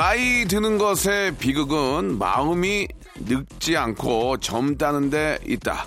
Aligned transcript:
나이 0.00 0.46
드는 0.46 0.78
것의 0.78 1.36
비극은 1.36 2.16
마음이 2.18 2.88
늙지 3.16 3.76
않고 3.76 4.38
젊다는 4.38 5.10
데 5.10 5.38
있다 5.46 5.84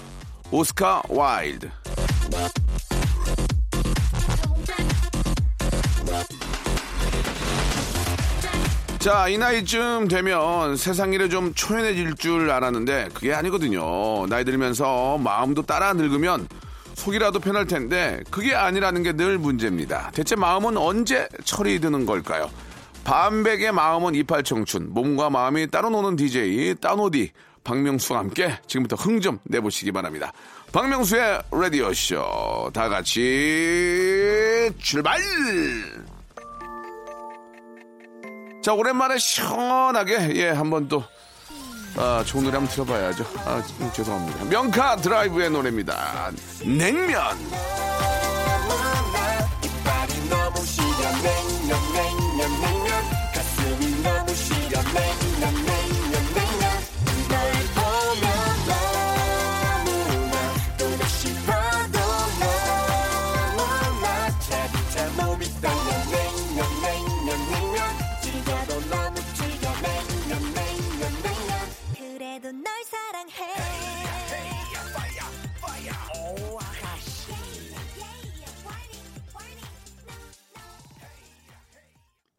오스카 0.52 1.02
와일드 1.09 1.67
자, 8.99 9.27
이 9.30 9.38
나이쯤 9.39 10.08
되면 10.09 10.77
세상 10.77 11.11
일에 11.14 11.27
좀 11.27 11.52
초연해질 11.55 12.14
줄 12.14 12.52
알았는데 12.52 13.09
그게 13.16 13.34
아니거든요. 13.34 14.28
나이 14.28 14.45
들면서 14.45 15.17
마음도 15.17 15.64
따라 15.64 15.91
늙으면 15.94 16.47
속이라도 16.94 17.39
편할 17.39 17.66
텐데 17.66 18.22
그게 18.30 18.53
아니라는 18.53 19.02
게 19.02 19.14
늘 19.14 19.39
문제입니다. 19.39 20.11
대체 20.14 20.36
마음은 20.36 20.78
언제 20.78 21.28
철이 21.45 21.80
드는 21.80 22.06
걸까요? 22.06 22.52
반백의 23.04 23.72
마음은 23.72 24.16
이팔 24.16 24.44
청춘, 24.44 24.88
몸과 24.94 25.30
마음이 25.30 25.68
따로 25.70 25.90
노는 25.90 26.16
DJ 26.16 26.76
따노디 26.76 27.32
박명수와 27.64 28.20
함께 28.20 28.58
지금부터 28.68 28.96
흥 28.96 29.20
좀 29.22 29.40
내보시기 29.44 29.92
바랍니다. 29.92 30.32
박명수의 30.72 31.42
라디오쇼 31.52 32.72
다 32.74 32.90
같이 32.90 34.72
출발! 34.80 35.20
자, 38.62 38.74
오랜만에 38.74 39.18
시원하게, 39.18 40.36
예, 40.36 40.50
한번 40.50 40.88
또, 40.88 41.04
아, 41.98 42.24
좋은 42.26 42.46
노래 42.46 42.56
한번 42.58 42.74
들어봐야죠. 42.74 43.26
아, 43.46 43.62
음, 43.81 43.92
죄송합니다. 43.94 44.46
명카 44.46 44.96
드라이브의 44.98 45.50
노래입니다. 45.52 46.31
냉면. 46.66 47.22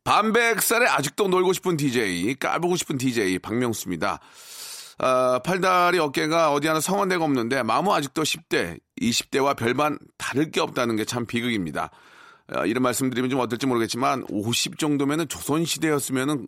반백살에 0.05 0.87
아직도 0.87 1.29
놀고 1.29 1.55
싶은 1.55 1.77
DJ, 1.77 2.35
까보고 2.35 2.77
싶은 2.77 2.99
DJ, 2.99 3.39
박명수입니다. 3.39 4.21
아, 4.99 5.41
팔다리 5.45 5.99
어깨가 5.99 6.53
어디 6.53 6.69
하나 6.69 6.79
성한 6.81 7.09
데가 7.09 7.25
없는데, 7.25 7.63
마음은 7.63 7.91
아직도 7.93 8.23
10대, 8.23 8.79
20대와 9.01 9.57
별반 9.57 9.99
다를 10.19 10.51
게 10.51 10.61
없다는 10.61 10.97
게 10.97 11.05
참 11.05 11.27
비극입니다. 11.27 11.91
아, 12.49 12.67
이런 12.67 12.83
말씀 12.83 13.09
드리면 13.11 13.31
좀 13.31 13.41
어떨지 13.41 13.67
모르겠지만, 13.67 14.25
50 14.29 14.79
정도면은 14.79 15.27
조선시대였으면은 15.29 16.47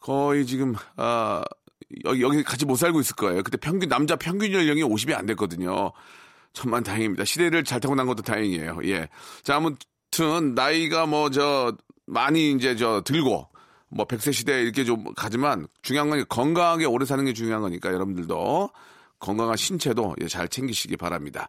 거의 0.00 0.46
지금, 0.46 0.74
아, 0.96 1.44
여기, 2.04 2.22
여기 2.22 2.42
같이 2.42 2.64
못 2.64 2.76
살고 2.76 3.00
있을 3.00 3.14
거예요. 3.16 3.42
그때 3.42 3.58
평균, 3.58 3.90
남자 3.90 4.16
평균 4.16 4.50
연령이 4.52 4.82
50이 4.82 5.14
안 5.14 5.26
됐거든요. 5.26 5.92
천만 6.54 6.82
다행입니다. 6.82 7.24
시대를 7.24 7.64
잘 7.64 7.80
타고 7.80 7.94
난 7.94 8.06
것도 8.06 8.22
다행이에요. 8.22 8.80
예. 8.84 9.08
자, 9.42 9.56
아무튼, 9.56 10.54
나이가 10.54 11.06
뭐, 11.06 11.30
저, 11.30 11.76
많이 12.12 12.52
이제 12.52 12.76
저 12.76 13.02
들고, 13.04 13.48
뭐, 13.88 14.06
100세 14.06 14.32
시대 14.32 14.62
이렇게 14.62 14.84
좀 14.84 15.04
가지만, 15.14 15.66
중요한 15.82 16.10
건 16.10 16.24
건강하게 16.28 16.84
오래 16.84 17.04
사는 17.04 17.24
게 17.24 17.32
중요한 17.32 17.62
거니까 17.62 17.92
여러분들도 17.92 18.70
건강한 19.18 19.56
신체도 19.56 20.16
예, 20.20 20.28
잘 20.28 20.48
챙기시기 20.48 20.96
바랍니다. 20.96 21.48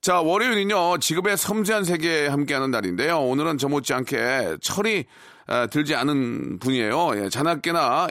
자, 0.00 0.20
월요일은요, 0.20 0.98
직업의 0.98 1.36
섬세한 1.36 1.84
세계에 1.84 2.28
함께하는 2.28 2.70
날인데요. 2.70 3.18
오늘은 3.18 3.58
저 3.58 3.68
못지않게 3.68 4.58
철이 4.60 5.06
아, 5.50 5.66
들지 5.66 5.94
않은 5.94 6.58
분이에요. 6.58 7.24
예, 7.24 7.28
자나깨나 7.30 8.08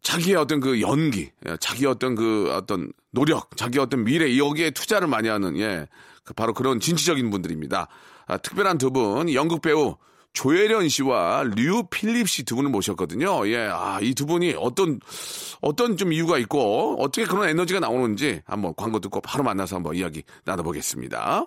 자기의 0.00 0.36
어떤 0.36 0.58
그 0.58 0.80
연기, 0.80 1.30
예, 1.46 1.56
자기의 1.60 1.90
어떤 1.90 2.14
그 2.14 2.50
어떤 2.52 2.92
노력, 3.10 3.56
자기의 3.56 3.82
어떤 3.82 4.04
미래, 4.04 4.38
여기에 4.38 4.70
투자를 4.70 5.06
많이 5.06 5.28
하는, 5.28 5.58
예, 5.58 5.86
그 6.24 6.32
바로 6.32 6.54
그런 6.54 6.80
진취적인 6.80 7.30
분들입니다. 7.30 7.88
아, 8.26 8.38
특별한 8.38 8.78
두 8.78 8.90
분, 8.90 9.32
연극 9.34 9.60
배우 9.60 9.96
조혜련 10.32 10.88
씨와 10.88 11.44
류 11.44 11.84
필립 11.90 12.28
씨 12.28 12.44
두 12.44 12.56
분을 12.56 12.70
모셨거든요. 12.70 13.46
예, 13.48 13.68
아, 13.70 13.98
이 14.00 14.14
두 14.14 14.26
분이 14.26 14.54
어떤, 14.58 14.98
어떤 15.60 15.96
좀 15.96 16.12
이유가 16.12 16.38
있고, 16.38 16.96
어떻게 17.00 17.24
그런 17.26 17.48
에너지가 17.48 17.80
나오는지 17.80 18.40
한번 18.46 18.74
광고 18.76 18.98
듣고 19.00 19.20
바로 19.20 19.44
만나서 19.44 19.76
한번 19.76 19.94
이야기 19.94 20.22
나눠보겠습니다. 20.44 21.46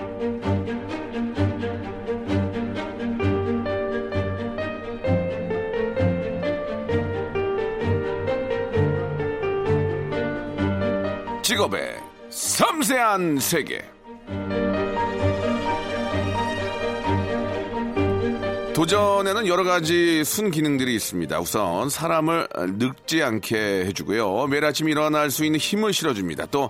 직업의 11.51 11.97
섬세한 12.29 13.39
세계. 13.39 13.83
도전에는 18.73 19.47
여러 19.47 19.65
가지 19.65 20.23
순기능들이 20.23 20.95
있습니다. 20.95 21.41
우선 21.41 21.89
사람을 21.89 22.47
늙지 22.55 23.21
않게 23.21 23.57
해주고요. 23.87 24.47
매일 24.47 24.63
아침 24.63 24.87
일어날 24.87 25.29
수 25.29 25.43
있는 25.43 25.59
힘을 25.59 25.91
실어줍니다. 25.91 26.45
또 26.45 26.69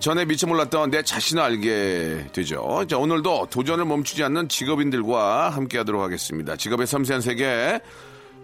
전에 0.00 0.24
미처 0.24 0.48
몰랐던 0.48 0.90
내 0.90 1.04
자신을 1.04 1.40
알게 1.40 2.26
되죠. 2.32 2.84
자, 2.88 2.98
오늘도 2.98 3.46
도전을 3.50 3.84
멈추지 3.84 4.24
않는 4.24 4.48
직업인들과 4.48 5.50
함께 5.50 5.78
하도록 5.78 6.02
하겠습니다. 6.02 6.56
직업의 6.56 6.88
섬세한 6.88 7.20
세계. 7.20 7.80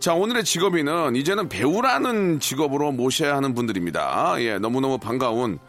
자, 0.02 0.14
오늘의 0.14 0.43
직업인은 0.43 1.14
이제는 1.14 1.49
배우라는 1.49 2.40
직업으로 2.40 2.90
모셔야 2.90 3.37
하는 3.37 3.54
분들입니다. 3.54 4.34
예, 4.38 4.58
너무너무 4.58 4.99
반가운, 4.99 5.60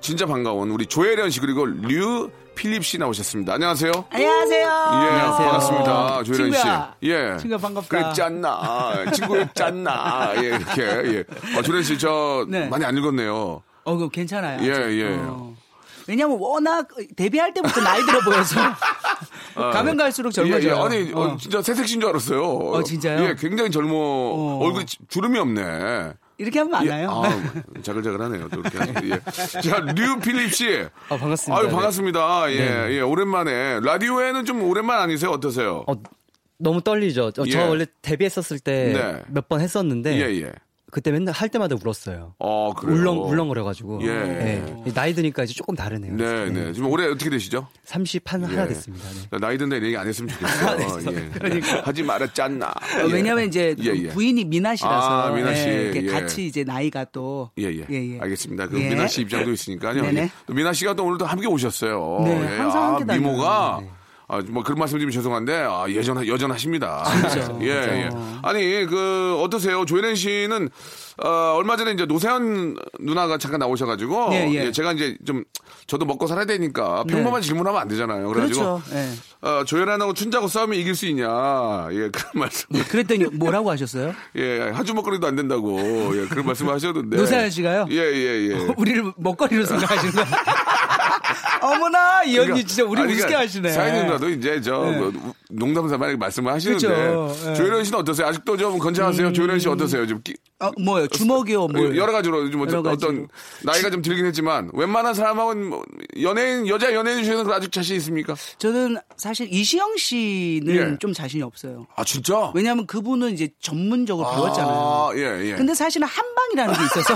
진짜 0.00 0.24
반가운 0.24 0.70
우리 0.70 0.86
조혜련 0.86 1.28
씨 1.28 1.40
그리고 1.40 1.66
류 1.66 2.30
필립 2.54 2.86
씨 2.86 2.96
나오셨습니다. 2.96 3.52
안녕하세요. 3.52 3.92
안녕하세요. 4.08 4.62
예, 4.64 5.20
반갑습니다. 5.36 6.22
조혜련 6.22 6.52
씨. 6.52 6.58
친구야. 6.62 6.94
예. 7.02 7.36
친구야, 7.38 7.58
반갑다. 7.58 7.88
그랬잖나. 7.88 9.10
친구였잖나. 9.12 10.32
예, 10.36 10.40
이렇게. 10.46 10.82
예. 10.82 11.24
어, 11.58 11.60
조혜련 11.60 11.82
씨, 11.82 11.98
저 11.98 12.46
네. 12.48 12.68
많이 12.68 12.86
안 12.86 12.96
읽었네요. 12.96 13.62
어, 13.84 13.96
그럼 13.96 14.08
괜찮아요. 14.08 14.66
예, 14.66 14.72
아직. 14.72 15.00
예. 15.00 15.16
어. 15.20 15.54
왜냐면 16.08 16.38
워낙 16.40 16.88
데뷔할 17.14 17.52
때부터 17.52 17.82
나이 17.82 18.00
들어 18.06 18.20
보여서 18.20 18.58
가면 19.54 19.96
갈수록 19.96 20.30
젊어져요. 20.30 20.72
예, 20.72 20.76
예. 20.76 20.80
아니, 20.80 21.12
어, 21.12 21.20
어. 21.20 21.36
진짜 21.36 21.62
새색신 21.62 22.00
줄 22.00 22.08
알았어요. 22.10 22.42
어, 22.42 22.82
진짜요? 22.82 23.24
예, 23.24 23.34
굉장히 23.38 23.70
젊어. 23.70 24.58
얼굴 24.60 24.84
주름이 25.08 25.38
없네. 25.38 26.12
이렇게 26.38 26.58
하면 26.58 26.84
예, 26.84 26.88
많아요. 26.90 27.10
아, 27.10 27.82
자글자글하네요. 27.82 28.48
또 28.48 28.60
이렇게. 28.60 28.78
하니까. 28.78 29.02
예. 29.04 29.60
자, 29.60 29.78
류 29.80 30.18
필립 30.20 30.52
씨. 30.52 30.66
아, 31.08 31.16
반갑습니다. 31.16 31.56
아유, 31.60 31.66
네. 31.66 31.72
반갑습니다. 31.72 32.52
예, 32.52 32.56
네. 32.56 32.92
예, 32.94 33.00
오랜만에. 33.00 33.80
라디오에는 33.80 34.44
좀 34.44 34.62
오랜만 34.62 35.00
아니세요? 35.00 35.30
어떠세요? 35.30 35.84
어, 35.86 35.94
너무 36.58 36.80
떨리죠. 36.80 37.32
저, 37.32 37.44
저 37.44 37.58
예. 37.60 37.62
원래 37.64 37.86
데뷔했었을 38.02 38.58
때 38.58 38.92
네. 38.92 39.22
몇번 39.28 39.60
했었는데 39.60 40.16
예, 40.16 40.42
예. 40.42 40.52
그때 40.92 41.10
맨날 41.10 41.34
할 41.34 41.48
때마다 41.48 41.74
울었어요. 41.82 42.34
어, 42.38 42.74
그래요. 42.74 42.94
울렁 42.98 43.30
울렁거려가지고. 43.30 44.02
예. 44.02 44.08
네. 44.08 44.92
나이 44.92 45.14
드니까 45.14 45.44
이제 45.44 45.54
조금 45.54 45.74
다르네요. 45.74 46.14
네, 46.14 46.50
네. 46.50 46.70
지금 46.74 46.90
올해 46.90 47.06
어떻게 47.06 47.30
되시죠? 47.30 47.66
30한 47.86 48.42
예. 48.42 48.54
하나 48.54 48.68
됐습니다. 48.68 49.08
네. 49.30 49.38
나이 49.38 49.56
든다 49.56 49.76
이런 49.76 49.86
얘기 49.86 49.96
안 49.96 50.06
했으면 50.06 50.28
좋겠어요. 50.34 51.16
예. 51.50 51.60
하지 51.80 52.02
말았잖아. 52.02 52.66
어, 52.66 53.08
예. 53.08 53.10
왜냐면 53.10 53.48
이제 53.48 53.74
예, 53.80 53.86
예. 53.86 54.08
부인이 54.08 54.44
미나 54.44 54.76
씨라서 54.76 55.28
아, 55.28 55.30
미나 55.30 55.54
씨. 55.54 55.66
예, 55.66 55.82
이렇게 55.84 56.02
예. 56.02 56.06
같이 56.08 56.44
이제 56.46 56.62
나이가 56.62 57.06
또 57.06 57.50
예, 57.58 57.68
예. 57.68 57.86
예, 57.88 58.14
예. 58.14 58.20
알겠습니다. 58.20 58.68
그 58.68 58.78
예. 58.78 58.90
미나 58.90 59.06
씨 59.06 59.22
입장도 59.22 59.50
있으니까요. 59.50 60.02
네네. 60.02 60.20
예. 60.20 60.30
또 60.44 60.52
미나 60.52 60.74
씨가 60.74 60.92
또 60.92 61.06
오늘도 61.06 61.24
함께 61.24 61.46
오셨어요. 61.46 62.20
네, 62.26 62.32
예. 62.32 62.58
항상 62.58 62.82
아, 62.82 62.86
함께 62.88 63.06
다녀요. 63.06 63.82
아, 64.32 64.42
뭐 64.48 64.62
그런 64.62 64.78
말씀드리면 64.78 65.12
죄송한데 65.12 65.54
아, 65.68 65.84
예전 65.90 66.26
여전하십니다. 66.26 67.04
진짜, 67.30 67.54
예, 67.60 67.66
예. 67.68 68.10
아니 68.42 68.86
그 68.86 69.36
어떠세요? 69.42 69.84
조혜련 69.84 70.14
씨는 70.14 70.70
어, 71.22 71.28
얼마 71.58 71.76
전에 71.76 71.90
이제 71.90 72.06
노세현 72.06 72.76
누나가 73.00 73.36
잠깐 73.36 73.60
나오셔가지고 73.60 74.30
예, 74.32 74.50
예. 74.54 74.72
제가 74.72 74.92
이제 74.92 75.18
좀 75.26 75.44
저도 75.86 76.06
먹고 76.06 76.26
살아야 76.26 76.46
되니까 76.46 77.04
평범한 77.04 77.42
질문하면 77.42 77.78
안 77.78 77.88
되잖아요. 77.88 78.26
그래가지고 78.28 78.80
그렇죠. 78.80 78.82
예. 78.96 79.46
어, 79.46 79.64
조혜련하고 79.66 80.14
춘자고 80.14 80.48
싸우면 80.48 80.78
이길 80.78 80.94
수 80.94 81.04
있냐? 81.08 81.26
예, 81.90 82.08
그런 82.08 82.30
말씀. 82.32 82.68
그랬더니 82.88 83.26
뭐라고 83.26 83.70
하셨어요? 83.70 84.14
예, 84.36 84.60
한주 84.70 84.94
먹거리도 84.94 85.26
안 85.26 85.36
된다고 85.36 85.78
예, 86.16 86.26
그런 86.26 86.46
말씀을 86.46 86.72
하셨는데. 86.72 87.18
노사연 87.18 87.50
씨가요? 87.50 87.86
예, 87.90 87.96
예, 87.96 88.48
예. 88.48 88.54
우리를 88.78 89.12
먹거리로 89.18 89.66
생각하시는 89.66 90.12
거예요? 90.14 90.26
어머나 91.60 92.24
이 92.24 92.38
언니 92.38 92.48
그러니까, 92.48 92.68
진짜 92.68 92.84
우리 92.84 93.00
아니, 93.00 93.12
우습게 93.12 93.26
그러니까 93.26 93.40
하시네. 93.44 93.72
사인 93.72 94.06
누나도 94.06 94.28
이제 94.30 94.60
저 94.60 94.82
네. 94.84 95.10
뭐, 95.58 95.66
농담 95.66 95.88
삼아 95.88 96.06
이렇게 96.06 96.18
말씀을 96.18 96.52
하시는데 96.52 96.86
그죠, 96.88 97.50
예. 97.50 97.54
조혜련 97.54 97.84
씨는 97.84 97.98
어떠세요? 97.98 98.26
아직도 98.26 98.56
좀 98.56 98.78
건강하세요? 98.78 99.32
조혜련 99.32 99.58
씨 99.58 99.68
어떠세요? 99.68 100.06
좀 100.06 100.20
끼- 100.22 100.34
어, 100.60 100.70
뭐요? 100.80 101.06
주먹이요? 101.08 101.66
뭐 101.68 101.96
여러 101.96 102.12
가지로 102.12 102.50
좀 102.50 102.60
여러 102.68 102.78
어떤, 102.80 102.92
가지로. 102.92 103.26
나이가 103.64 103.90
좀 103.90 104.00
들긴 104.02 104.24
했지만 104.26 104.70
웬만한 104.72 105.14
사람하고는 105.14 105.68
뭐 105.68 105.84
연예인 106.20 106.66
여자 106.68 106.92
연예인 106.94 107.24
중에는 107.24 107.50
아직 107.52 107.70
자신 107.72 107.96
있습니까? 107.96 108.34
저는 108.58 108.96
사실 109.16 109.48
이시영 109.52 109.96
씨는 109.96 110.92
예. 110.94 110.98
좀 110.98 111.12
자신이 111.12 111.42
없어요. 111.42 111.86
아 111.96 112.04
진짜? 112.04 112.52
왜냐하면 112.54 112.86
그분은 112.86 113.32
이제 113.32 113.48
전문적으로 113.60 114.30
배웠잖아요. 114.30 114.72
아, 114.74 115.10
예, 115.16 115.50
예. 115.50 115.54
근데 115.54 115.74
사실은 115.74 116.06
한방이라는 116.06 116.74
게 116.74 116.84
있어서 116.84 117.14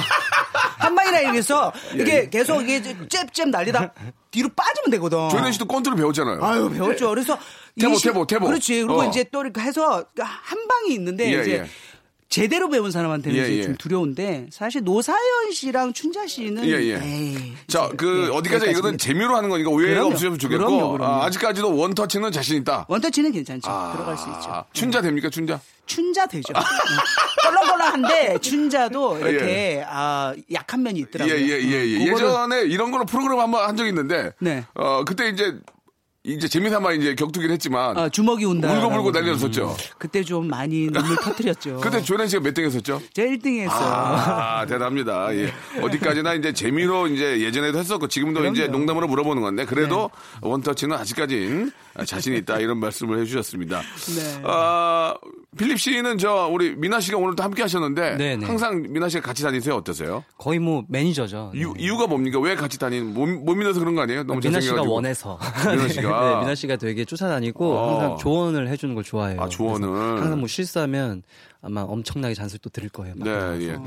한방이라는 0.79 1.33
게 1.33 1.39
있어 1.39 1.73
예, 1.97 2.03
이게 2.03 2.29
계속 2.31 2.63
이게 2.63 2.83
잽잽 3.09 3.49
날리다 3.49 3.93
뒤로 4.31 4.49
빠지면 4.55 4.91
되거든. 4.93 5.29
조혜련 5.31 5.53
씨도 5.53 5.67
권투를 5.67 5.97
배웠잖아요. 5.97 6.45
아유 6.45 6.71
배웠죠. 6.71 7.09
그래서 7.11 7.39
태보, 7.79 7.97
태보, 7.99 8.27
태보. 8.27 8.47
그렇지. 8.47 8.83
그리고 8.83 9.01
어. 9.01 9.05
이제 9.07 9.25
또 9.31 9.43
이렇게 9.43 9.61
해서 9.61 10.05
한 10.19 10.69
방이 10.69 10.95
있는데 10.95 11.33
예, 11.33 11.41
이제 11.41 11.53
예. 11.53 11.67
제대로 12.29 12.69
배운 12.69 12.91
사람한테는 12.91 13.39
예, 13.39 13.49
예. 13.59 13.63
좀 13.63 13.77
두려운데 13.77 14.49
사실 14.51 14.83
노사연 14.83 15.53
씨랑 15.53 15.93
춘자 15.93 16.27
씨는 16.27 16.65
예, 16.67 16.73
예. 16.73 17.01
에이, 17.03 17.53
자, 17.69 17.87
이제, 17.87 17.97
그 17.97 18.29
예, 18.31 18.37
어디까지 18.37 18.71
이거는. 18.71 18.99
재미로 18.99 19.37
하는 19.37 19.49
거니까 19.49 19.71
오해가 19.71 19.95
그럼요. 19.95 20.13
없으면 20.13 20.39
좋겠고 20.39 20.65
그럼요, 20.67 20.93
그럼요. 20.93 21.05
아, 21.05 21.25
아직까지도 21.27 21.77
원터치는 21.77 22.33
자신 22.33 22.57
있다. 22.61 22.85
원터치는 22.89 23.31
괜찮죠. 23.33 23.71
아, 23.71 23.93
들어갈 23.93 24.19
수 24.19 24.29
있죠. 24.29 24.65
춘자 24.73 25.01
됩니까 25.01 25.31
춘자? 25.31 25.61
춘자 25.87 26.27
되죠. 26.27 26.53
네. 26.53 26.61
껄렁껄렁한데 27.45 28.39
춘자도 28.41 29.19
이렇게 29.19 29.85
아, 29.87 30.35
약한 30.53 30.83
면이 30.83 30.99
예, 30.99 31.03
있더라고요. 31.05 31.37
예, 31.37 31.41
예, 31.49 31.87
예. 31.87 31.97
음, 31.97 32.01
예전에 32.13 32.63
이런 32.63 32.91
걸로 32.91 33.05
프로그램 33.07 33.39
한번 33.39 33.69
한 33.69 33.77
적이 33.77 33.91
있는데, 33.91 34.33
네. 34.41 34.65
어, 34.75 35.05
그때 35.07 35.29
이제, 35.29 35.55
이제 36.29 36.49
재미삼아 36.49 36.93
이제 36.95 37.15
격투기를 37.15 37.53
했지만, 37.55 37.97
아, 37.97 38.09
주먹이 38.09 38.45
온다. 38.47 38.73
울고불고 38.73 39.13
난리였었죠. 39.13 39.77
그때 39.97 40.25
좀 40.25 40.49
많이 40.49 40.89
눈물 40.91 41.17
터뜨렸죠. 41.17 41.79
그때 41.83 42.03
조현 42.03 42.27
씨가 42.27 42.43
몇 42.43 42.53
등 42.53 42.65
했었죠? 42.65 43.01
제가 43.13 43.31
1등 43.33 43.61
했어요. 43.61 43.79
아, 43.79 44.67
대단합니다. 44.67 45.33
예. 45.37 45.53
어디까지나 45.81 46.35
이제 46.35 46.53
재미로 46.53 47.07
이제 47.07 47.41
예전에도 47.41 47.79
했었고, 47.79 48.09
지금도 48.09 48.41
그럼요. 48.41 48.55
이제 48.57 48.67
농담으로 48.67 49.07
물어보는 49.07 49.41
건데, 49.41 49.65
그래도 49.67 50.11
원터치는 50.41 50.97
아직까진 50.97 51.71
자신이 52.05 52.39
있다, 52.39 52.59
이런 52.59 52.79
말씀을 52.79 53.21
해주셨습니다. 53.21 53.81
네. 53.81 54.41
아, 54.45 55.15
필립 55.57 55.81
씨는 55.81 56.19
저, 56.19 56.49
우리 56.53 56.75
미나 56.77 57.01
씨가 57.01 57.17
오늘도 57.17 57.43
함께 57.43 57.63
하셨는데, 57.63 58.17
네, 58.17 58.37
네. 58.37 58.45
항상 58.47 58.85
미나 58.91 59.09
씨가 59.09 59.23
같이 59.27 59.43
다니세요? 59.43 59.77
어떠세요? 59.77 60.23
거의 60.37 60.59
뭐 60.59 60.85
매니저죠. 60.89 61.53
네. 61.55 61.61
이유, 61.61 61.73
이유가 61.79 62.07
뭡니까? 62.07 62.39
왜 62.41 62.55
같이 62.55 62.79
다니는, 62.79 63.15
못, 63.15 63.27
못 63.27 63.55
믿어서 63.55 63.81
그런 63.81 63.95
거 63.95 64.03
아니에요? 64.03 64.25
너무 64.25 64.41
미나 64.41 64.61
씨가 64.61 64.77
잘생겨가지고. 64.77 64.95
원해서. 64.95 65.39
미나 65.71 65.89
씨가. 65.89 66.31
네, 66.35 66.41
미나 66.41 66.55
씨가 66.55 66.77
되게 66.77 67.05
쫓아다니고 67.05 67.73
어. 67.73 67.93
항상 68.01 68.17
조언을 68.19 68.69
해주는 68.69 68.95
걸 68.95 69.05
좋아해요. 69.05 69.41
아, 69.41 69.49
조언을. 69.49 69.89
항상 69.89 70.39
뭐 70.39 70.49
실수하면 70.49 71.23
아마 71.63 71.83
엄청나게 71.83 72.35
잔소리 72.35 72.61
또 72.61 72.71
들을 72.71 72.89
거예요. 72.89 73.15
막. 73.17 73.25
네, 73.25 73.67
예. 73.69 73.79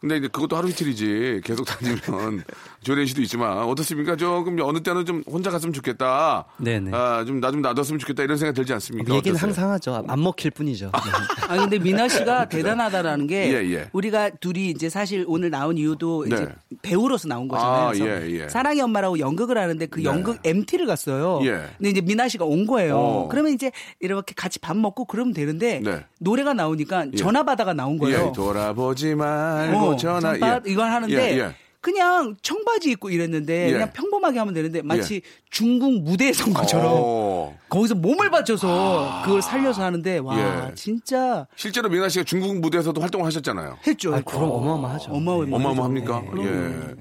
근데 0.00 0.16
이제 0.16 0.28
그것도 0.28 0.56
하루 0.56 0.68
이틀이지 0.68 1.42
계속 1.44 1.64
다니면 1.64 2.42
조련 2.82 3.06
씨도 3.06 3.22
있지만 3.22 3.58
어떻습니까? 3.58 4.16
조금 4.16 4.58
어느 4.60 4.80
때는 4.80 5.04
좀 5.04 5.22
혼자 5.30 5.50
갔으면 5.50 5.72
좋겠다. 5.72 6.46
네네. 6.58 6.90
아, 6.94 7.24
좀 7.24 7.40
나좀 7.40 7.62
놔뒀으면 7.62 7.98
좋겠다 7.98 8.22
이런 8.22 8.36
생각 8.36 8.54
들지 8.54 8.72
않습니까? 8.72 9.14
얘기는 9.14 9.36
어떠세요? 9.36 9.46
항상 9.48 9.70
하죠. 9.72 10.04
안 10.06 10.22
먹힐 10.22 10.50
뿐이죠. 10.50 10.86
네. 10.86 11.10
아 11.48 11.56
근데 11.56 11.78
미나 11.78 12.08
씨가 12.08 12.48
대단하다라는 12.48 13.26
게 13.26 13.52
예, 13.52 13.72
예. 13.72 13.88
우리가 13.92 14.30
둘이 14.30 14.70
이제 14.70 14.88
사실 14.88 15.24
오늘 15.28 15.50
나온 15.50 15.78
이유도 15.78 16.26
이제 16.26 16.36
네. 16.36 16.48
배우로서 16.82 17.28
나온 17.28 17.48
거잖아요. 17.48 17.88
아, 17.88 17.92
그래서 17.92 18.06
예, 18.06 18.30
예. 18.30 18.48
사랑의 18.48 18.82
엄마라고 18.82 19.18
연극을 19.18 19.58
하는데 19.58 19.86
그 19.86 20.02
연극 20.04 20.40
MT를 20.44 20.86
갔어요. 20.86 21.40
예. 21.44 21.68
근데 21.76 21.90
이제 21.90 22.00
미나 22.00 22.28
씨가 22.28 22.44
온 22.44 22.66
거예요. 22.66 22.96
어. 22.98 23.28
그러면 23.28 23.52
이제 23.52 23.70
이렇게 24.00 24.34
같이 24.36 24.58
밥 24.58 24.76
먹고 24.76 25.04
그러면 25.04 25.32
되는데 25.32 25.80
네. 25.82 26.04
노래가 26.20 26.54
나오니까 26.54 27.06
전화 27.18 27.42
받아가 27.42 27.72
나온 27.72 27.98
거예요. 27.98 28.28
예, 28.28 28.32
돌아보지 28.32 29.14
말고 29.14 29.78
어, 29.78 29.96
전화. 29.96 30.38
전화 30.38 30.60
이걸 30.66 30.90
하는데 30.90 31.14
예, 31.14 31.38
예. 31.38 31.54
그냥 31.80 32.36
청바지 32.42 32.90
입고 32.90 33.10
이랬는데 33.10 33.68
예. 33.68 33.72
그냥 33.72 33.92
평범하게 33.92 34.38
하면 34.40 34.52
되는데 34.54 34.82
마치 34.82 35.22
중국 35.50 36.02
무대에 36.02 36.32
선 36.32 36.52
것처럼 36.52 36.86
어. 36.92 37.56
거기서 37.68 37.94
몸을 37.94 38.30
바쳐서 38.30 39.22
그걸 39.24 39.40
살려서 39.40 39.82
하는데 39.84 40.18
와 40.18 40.38
예. 40.70 40.74
진짜 40.74 41.46
실제로 41.56 41.88
미나 41.88 42.08
씨가 42.08 42.24
중국 42.24 42.58
무대에서도 42.58 43.00
활동을 43.00 43.26
하셨잖아요. 43.26 43.78
했죠. 43.86 44.14
아, 44.14 44.20
그럼 44.20 44.50
어마어마하죠. 44.50 45.12
어마어마하죠. 45.12 45.54
어마어마합니까? 45.54 46.22
네, 46.34 46.44
예. 46.44 46.94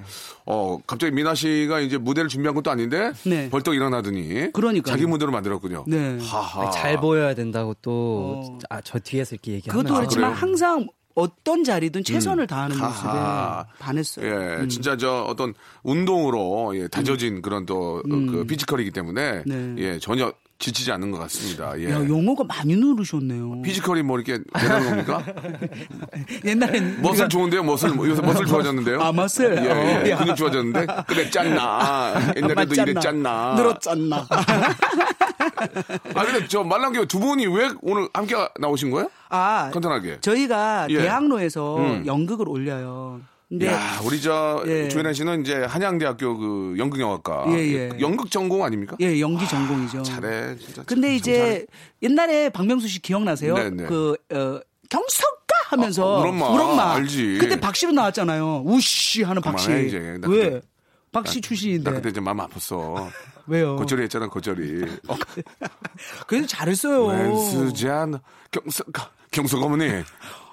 어, 0.45 0.77
갑자기 0.85 1.11
미나 1.13 1.33
씨가 1.33 1.79
이제 1.79 1.97
무대를 1.97 2.29
준비한 2.29 2.53
것도 2.55 2.69
아닌데 2.69 3.11
네. 3.25 3.49
벌떡 3.49 3.73
일어나더니 3.75 4.51
그러니까요. 4.53 4.93
자기 4.93 5.05
무대로 5.07 5.31
만들었군요. 5.31 5.85
네. 5.87 6.19
하하. 6.21 6.69
잘 6.69 6.97
보여야 7.01 7.33
된다고 7.33 7.73
또 7.81 8.41
어. 8.45 8.59
아, 8.69 8.79
저 8.81 8.99
뒤에서 8.99 9.35
이렇게 9.35 9.53
얘기하면 9.53 9.83
그것도 9.83 9.99
그렇지만 9.99 10.29
그래요? 10.31 10.41
항상 10.41 10.87
어떤 11.17 11.63
자리든 11.63 12.03
최선을 12.03 12.45
다하는 12.45 12.77
모습에. 12.77 13.09
반했어요. 13.79 14.25
예, 14.27 14.61
음. 14.61 14.69
진짜 14.69 14.95
저 14.95 15.23
어떤 15.23 15.55
운동으로 15.81 16.77
예, 16.77 16.87
다져진 16.87 17.41
그런 17.41 17.65
또그 17.65 18.45
피지컬이기 18.45 18.91
때문에 18.91 19.41
네. 19.47 19.75
예, 19.79 19.99
전혀 19.99 20.31
지치지 20.59 20.91
않는 20.93 21.11
것 21.11 21.19
같습니다. 21.19 21.79
예. 21.79 21.91
야, 21.91 21.95
용어가 22.07 22.43
많이 22.43 22.75
누르셨네요. 22.75 23.61
피지컬이 23.61 24.01
뭐 24.01 24.19
이렇게 24.19 24.43
되는 24.57 24.89
겁니까? 24.89 25.23
옛날엔 26.43 27.01
멋을 27.01 27.25
우리가- 27.25 27.29
좋은데요? 27.29 27.63
멋을 27.63 27.95
요새 28.09 28.21
멋을 28.23 28.45
좋아졌는데요? 28.47 28.99
아, 29.01 29.11
멋을? 29.11 29.55
예, 29.63 29.69
어, 29.71 30.03
예. 30.05 30.09
야. 30.11 30.17
근육 30.17 30.35
좋아졌는데 30.35 30.87
그래 31.07 31.29
짰나? 31.29 32.33
옛날에도 32.35 32.55
맞잖아. 32.55 32.91
이랬잖나? 32.91 33.53
늘었잖나. 33.55 34.27
아 36.15 36.23
근데 36.25 36.47
저 36.47 36.63
말랑교 36.63 37.05
두 37.05 37.19
분이 37.19 37.45
왜 37.47 37.69
오늘 37.81 38.07
함께 38.13 38.35
나오신 38.59 38.89
거예요? 38.91 39.09
아, 39.29 39.69
간단하게. 39.71 40.21
저희가 40.21 40.87
예. 40.89 40.97
대학로에서 40.99 41.77
음. 41.77 42.03
연극을 42.07 42.49
올려요. 42.49 43.21
근데 43.49 43.67
야, 43.67 43.99
우리 44.03 44.21
저 44.21 44.61
예. 44.67 44.89
조현아 44.89 45.13
씨는 45.13 45.41
이제 45.41 45.55
한양대학교 45.55 46.37
그 46.37 46.75
연극영화과 46.77 47.45
예, 47.49 47.53
예. 47.59 47.89
연극 48.01 48.29
전공 48.29 48.65
아닙니까? 48.65 48.97
예, 48.99 49.19
연기 49.21 49.47
전공이죠. 49.47 50.03
잘해, 50.03 50.57
진짜. 50.57 50.83
근데 50.83 51.07
참 51.07 51.15
이제 51.15 51.65
옛날에 52.01 52.49
박명수 52.49 52.89
씨 52.89 53.01
기억나세요? 53.01 53.53
네, 53.53 53.69
네. 53.69 53.85
그 53.85 54.15
어, 54.33 54.59
경석가 54.89 55.55
하면서 55.67 56.21
아, 56.23 56.29
우엄마. 56.29 56.93
알지. 56.95 57.37
그때 57.39 57.57
박씨로 57.57 57.93
나왔잖아요. 57.93 58.63
우씨 58.65 59.23
하는 59.23 59.41
박씨. 59.41 59.67
그만해, 59.67 59.85
이제. 59.87 60.17
나 60.19 60.27
왜? 60.27 60.49
그때- 60.49 60.61
박씨 61.13 61.39
출신인데. 61.39 61.89
나 61.89 61.95
그때 61.95 62.09
이제 62.09 62.19
마음 62.19 62.37
아팠어. 62.39 63.09
왜요? 63.47 63.77
고절이 63.77 64.03
했잖아, 64.03 64.27
고절이. 64.27 64.83
어, 65.07 65.15
그래도 66.27 66.45
잘했어요. 66.47 67.05
웬수잔 67.07 68.19
경석 68.51 68.87
경석 69.31 69.63
어머니 69.63 70.03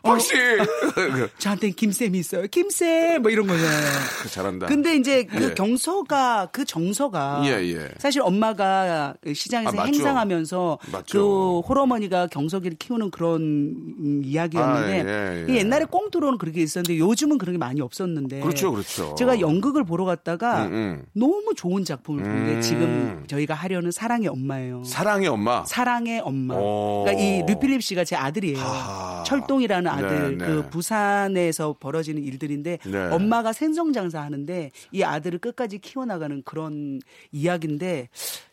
박씨 0.04 0.34
저한테 1.38 1.70
김쌤이 1.70 2.18
있어요. 2.18 2.46
김쌤 2.50 3.22
뭐 3.22 3.30
이런 3.30 3.46
거잖아요. 3.46 3.90
잘한다. 4.30 4.66
근데 4.66 4.96
이제 4.96 5.24
그 5.24 5.50
예. 5.50 5.54
경서가 5.54 6.48
그 6.52 6.64
정서가 6.64 7.42
예, 7.46 7.50
예. 7.74 7.88
사실 7.98 8.20
엄마가 8.22 9.14
시장에서 9.34 9.80
아. 9.80 9.84
행상하면서. 9.84 10.78
그 11.10 11.60
홀어머니가 11.60 12.26
경석이를 12.28 12.76
키우는 12.78 13.10
그런 13.10 13.40
음, 13.40 14.22
이야기였는데 14.24 15.00
아, 15.00 15.34
예, 15.34 15.46
예. 15.48 15.52
이 15.52 15.56
옛날에 15.56 15.84
꽁트로는 15.86 16.38
그렇게 16.38 16.60
있었는데 16.62 16.98
요즘은 16.98 17.38
그런 17.38 17.54
게 17.54 17.58
많이 17.58 17.80
없었는데 17.80 18.40
그렇죠, 18.40 18.72
그렇죠. 18.72 19.14
제가 19.16 19.40
연극을 19.40 19.84
보러 19.84 20.04
갔다가 20.04 20.66
음, 20.66 20.72
음. 20.72 21.04
너무 21.12 21.54
좋은 21.56 21.84
작품을 21.84 22.22
본게 22.22 22.52
음. 22.52 22.60
지금 22.60 23.24
저희가 23.26 23.54
하려는 23.54 23.90
사랑의 23.90 24.28
엄마예요. 24.28 24.82
사랑의 24.84 25.28
엄마. 25.28 25.64
사랑의 25.64 26.20
엄마. 26.20 26.54
오. 26.54 27.04
그러니까 27.04 27.24
이 27.24 27.42
류필립 27.46 27.82
씨가 27.82 28.04
제 28.04 28.16
아들이에요. 28.16 28.58
하하. 28.58 29.22
철동이라는 29.24 29.90
아들 29.94 30.38
네, 30.38 30.46
그 30.46 30.50
네. 30.50 30.70
부산에서 30.70 31.76
벌어지는 31.78 32.22
일들인데 32.22 32.78
네. 32.84 32.98
엄마가 33.10 33.52
생선 33.52 33.92
장사 33.92 34.20
하는데 34.20 34.70
이 34.92 35.02
아들을 35.02 35.38
끝까지 35.38 35.78
키워나가는 35.78 36.42
그런 36.44 37.00
이야기인데 37.32 38.08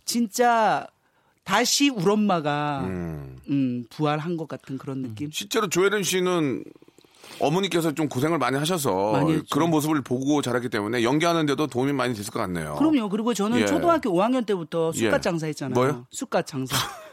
진짜 0.05 0.87
다시 1.43 1.89
우리 1.89 2.09
엄마가 2.09 2.81
음. 2.85 3.85
부활한 3.89 4.37
것 4.37 4.47
같은 4.47 4.77
그런 4.77 5.01
느낌. 5.01 5.29
실제로 5.31 5.67
조혜련 5.67 6.03
씨는 6.03 6.63
어머니께서 7.39 7.93
좀 7.93 8.07
고생을 8.07 8.37
많이 8.37 8.57
하셔서 8.57 9.13
많이. 9.13 9.41
그런 9.49 9.69
모습을 9.69 10.01
보고 10.01 10.41
자랐기 10.41 10.69
때문에 10.69 11.03
연기하는데도 11.03 11.67
도움이 11.67 11.93
많이 11.93 12.13
됐을 12.13 12.31
것 12.31 12.39
같네요. 12.39 12.75
그럼요. 12.75 13.09
그리고 13.09 13.33
저는 13.33 13.61
예. 13.61 13.65
초등학교 13.65 14.11
5학년 14.11 14.45
때부터 14.45 14.91
예. 14.95 15.19
장사했잖아요. 15.19 15.73
뭐요? 15.73 16.05
쑥갓 16.11 16.45
장사. 16.47 16.75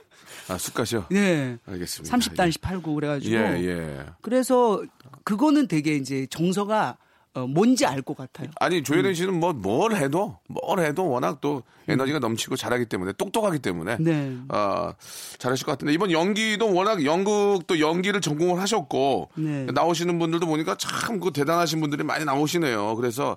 아, 0.49 0.59
쑥갓이요? 0.59 1.07
예. 1.13 1.59
알겠습니다. 1.67 2.17
30단씩 2.17 2.61
팔고 2.61 2.95
그래가지고. 2.95 3.35
예, 3.35 3.39
예. 3.65 4.07
그래서 4.23 4.83
그거는 5.25 5.69
되게 5.69 5.95
이제 5.97 6.27
정서가 6.31 6.97
어, 7.35 7.47
뭔지 7.47 7.85
알 7.85 8.01
것 8.03 8.17
같아요. 8.17 8.49
아니 8.59 8.79
음. 8.79 8.85
조혜련 8.85 9.13
씨는 9.15 9.35
뭐 9.39 9.53
뭘 9.53 9.95
해도 9.95 10.39
뭘 10.49 10.81
해도 10.81 11.09
워낙 11.09 11.41
또 11.43 11.63
에너지가 11.87 12.19
넘치고 12.19 12.57
잘하기 12.57 12.87
때문에 12.87 13.13
똑똑하기 13.13 13.59
때문에 13.59 13.99
네. 14.01 14.37
어, 14.49 14.93
잘하실 15.39 15.67
것 15.67 15.73
같은데 15.73 15.93
이번 15.93 16.11
연기도 16.11 16.73
워낙 16.73 17.05
연극도 17.05 17.79
연기를 17.81 18.21
전공을 18.23 18.61
하셨고 18.61 19.31
네. 19.37 19.67
나오시는 19.67 20.19
분들도 20.19 20.47
보니까 20.47 20.77
참 20.77 21.21
그 21.21 21.31
대단하신 21.33 21.81
분들이 21.81 22.03
많이 22.03 22.25
나오시네요. 22.25 22.97
그래서 22.97 23.37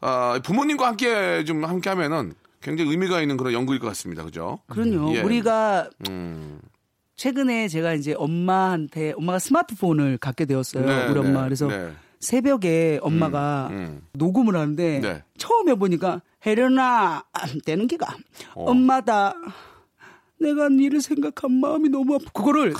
어, 0.00 0.36
부모님과 0.42 0.86
함께 0.86 1.44
좀 1.44 1.64
함께 1.64 1.90
하면은 1.90 2.34
굉장히 2.62 2.90
의미가 2.90 3.20
있는 3.20 3.36
그런 3.36 3.52
연극일 3.52 3.80
것 3.80 3.88
같습니다. 3.88 4.24
그죠? 4.24 4.60
그럼요. 4.68 5.14
예. 5.14 5.20
우리가 5.20 5.90
음. 6.08 6.60
최근에 7.16 7.68
제가 7.68 7.94
이제 7.94 8.14
엄마한테 8.16 9.12
엄마가 9.16 9.38
스마트폰을 9.38 10.18
갖게 10.18 10.44
되었어요. 10.44 10.86
네, 10.86 11.06
우리 11.08 11.18
엄마. 11.20 11.40
네, 11.40 11.44
그래서 11.44 11.66
네. 11.66 11.92
새벽에 12.20 12.98
엄마가 13.02 13.68
음. 13.72 14.02
녹음을 14.12 14.56
하는데 14.56 15.00
네. 15.00 15.22
처음에 15.36 15.74
보니까 15.74 16.22
혜련아 16.46 17.24
안 17.32 17.60
되는 17.64 17.86
기가 17.86 18.16
어. 18.54 18.70
엄마다 18.70 19.34
내가 20.40 20.68
니를 20.68 21.00
생각한 21.00 21.52
마음이 21.52 21.88
너무 21.88 22.16
아프 22.16 22.24
그거를 22.32 22.74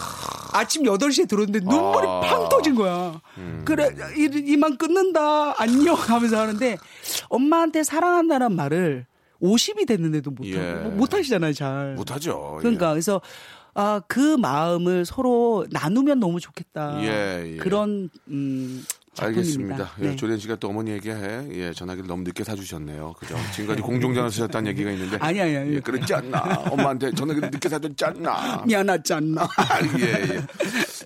아침 0.52 0.84
8시에 0.84 1.28
들었는데 1.28 1.60
눈물이 1.60 2.06
아. 2.06 2.20
음. 2.20 2.28
팡 2.28 2.48
터진 2.48 2.74
거야. 2.74 3.20
그래 3.64 3.90
이, 4.16 4.28
이만 4.46 4.76
끊는다 4.76 5.60
안녕 5.60 5.94
하면서 5.94 6.40
하는데 6.40 6.78
엄마한테 7.28 7.82
사랑한다는 7.82 8.54
말을 8.54 9.06
50이 9.42 9.86
됐는데도 9.86 10.30
못, 10.30 10.46
예. 10.46 10.72
못 10.94 11.12
하시잖아요 11.12 11.52
잘. 11.52 11.94
못 11.94 12.10
하죠. 12.12 12.56
그러니까 12.60 12.90
그래서 12.90 13.20
아, 13.74 14.00
그 14.06 14.36
마음을 14.36 15.04
서로 15.04 15.66
나누면 15.70 16.20
너무 16.20 16.40
좋겠다. 16.40 17.02
예, 17.02 17.54
예. 17.54 17.56
그런 17.56 18.10
음 18.28 18.84
작품입니다. 19.14 19.26
알겠습니다. 19.26 19.92
예, 20.00 20.08
네. 20.10 20.16
조련 20.16 20.38
씨가 20.38 20.56
또 20.56 20.68
어머니에게 20.68 21.10
예, 21.52 21.72
전화기를 21.74 22.06
너무 22.08 22.22
늦게 22.22 22.44
사주셨네요. 22.44 23.14
그죠? 23.18 23.36
지금까지 23.52 23.82
공중전화 23.82 24.30
쓰셨다는 24.30 24.70
얘기가 24.70 24.90
있는데. 24.92 25.18
아니, 25.20 25.40
아니, 25.40 25.56
아니. 25.56 25.74
예, 25.74 25.80
그랬지 25.80 26.14
않나. 26.14 26.64
엄마한테 26.70 27.12
전화기를 27.12 27.50
늦게 27.50 27.68
사줬지 27.68 28.04
않나. 28.06 28.62
미안하지 28.66 29.12
않나. 29.12 29.46
예, 30.00 30.36
예. 30.36 30.46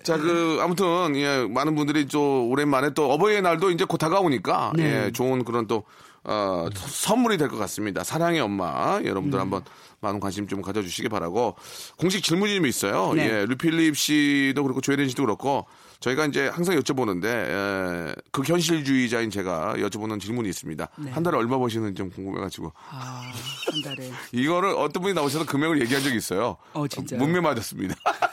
자, 0.03 0.17
그, 0.17 0.57
아무튼, 0.61 1.17
예, 1.17 1.45
많은 1.49 1.75
분들이 1.75 2.05
또 2.05 2.47
오랜만에 2.47 2.91
또 2.93 3.11
어버이의 3.11 3.41
날도 3.41 3.71
이제 3.71 3.83
곧 3.83 3.97
다가오니까, 3.97 4.71
네. 4.77 5.07
예, 5.07 5.11
좋은 5.11 5.43
그런 5.43 5.67
또, 5.67 5.83
어, 6.29 6.67
선물이 6.75 7.37
될 7.37 7.47
것 7.47 7.57
같습니다. 7.57 8.03
사랑의 8.03 8.41
엄마. 8.41 8.99
여러분들 9.03 9.39
한번 9.39 9.63
많은 10.01 10.19
관심 10.19 10.45
좀 10.47 10.61
가져주시기 10.61 11.07
바라고. 11.09 11.55
공식 11.97 12.21
질문이 12.21 12.53
좀 12.55 12.65
있어요. 12.65 13.13
네. 13.13 13.23
예, 13.29 13.45
류필립 13.45 13.97
씨도 13.97 14.61
그렇고 14.61 14.81
조혜린 14.81 15.07
씨도 15.09 15.23
그렇고, 15.23 15.65
저희가 16.01 16.25
이제 16.25 16.47
항상 16.49 16.75
여쭤보는데, 16.77 17.25
예, 17.25 18.15
극현실주의자인 18.31 19.29
제가 19.31 19.75
여쭤보는 19.77 20.19
질문이 20.19 20.49
있습니다. 20.49 20.87
한 21.11 21.23
달에 21.23 21.37
얼마 21.37 21.57
버시는지 21.57 21.95
좀 21.95 22.09
궁금해가지고. 22.11 22.71
아, 22.91 23.31
한 23.71 23.81
달에. 23.81 24.11
이거를 24.33 24.69
어떤 24.77 25.01
분이 25.01 25.13
나오셔서 25.15 25.45
금액을 25.45 25.81
얘기한 25.81 26.03
적이 26.03 26.17
있어요. 26.17 26.57
어, 26.73 26.87
진짜요? 26.87 27.19
문매 27.19 27.39
맞았습니다. 27.39 27.95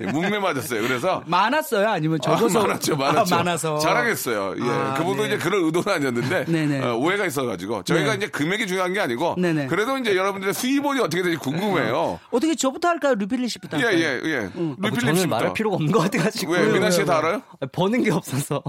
예, 0.00 0.06
문매 0.06 0.38
맞았어요. 0.38 0.82
그래서 0.82 1.22
많았어요? 1.26 1.88
아니면 1.88 2.18
적어서? 2.22 2.60
아, 2.60 2.62
많았죠, 2.66 2.96
많았죠. 2.96 3.34
아, 3.34 3.38
많아서. 3.38 3.78
잘하겠어요. 3.78 4.54
예, 4.58 4.62
아, 4.70 4.94
그분도 4.94 5.22
네. 5.22 5.28
이제 5.28 5.38
그런 5.38 5.64
의도는 5.64 5.88
아니었는데. 5.92 6.80
어, 6.84 6.94
오해가 6.96 7.26
있어가지고 7.26 7.82
저희가 7.84 8.10
네. 8.12 8.16
이제 8.16 8.26
금액이 8.28 8.66
중요한 8.66 8.92
게 8.92 9.00
아니고 9.00 9.36
네네. 9.38 9.66
그래도 9.66 9.96
이제 9.98 10.16
여러분들의 10.16 10.54
수입원이 10.54 11.00
어떻게 11.00 11.22
되는지 11.22 11.38
궁금해요. 11.42 12.20
어떻게 12.30 12.54
저부터 12.54 12.88
할까요? 12.88 13.14
루필리 13.14 13.48
씨부터 13.48 13.78
예, 13.78 13.82
할까요? 13.84 14.00
예, 14.02 14.20
예. 14.30 14.36
아, 14.46 14.50
뭐 14.54 14.76
루필립 14.78 15.00
저는 15.00 15.14
씨부터. 15.16 15.36
말할 15.36 15.52
필요가 15.52 15.76
없는 15.76 15.92
것 15.92 15.98
같아가지고. 16.00 16.52
왜 16.52 16.66
미나 16.72 16.90
씨가 16.90 17.04
다 17.04 17.18
알아요? 17.18 17.42
아, 17.60 17.66
버는 17.72 18.02
게 18.02 18.10
없어서. 18.10 18.62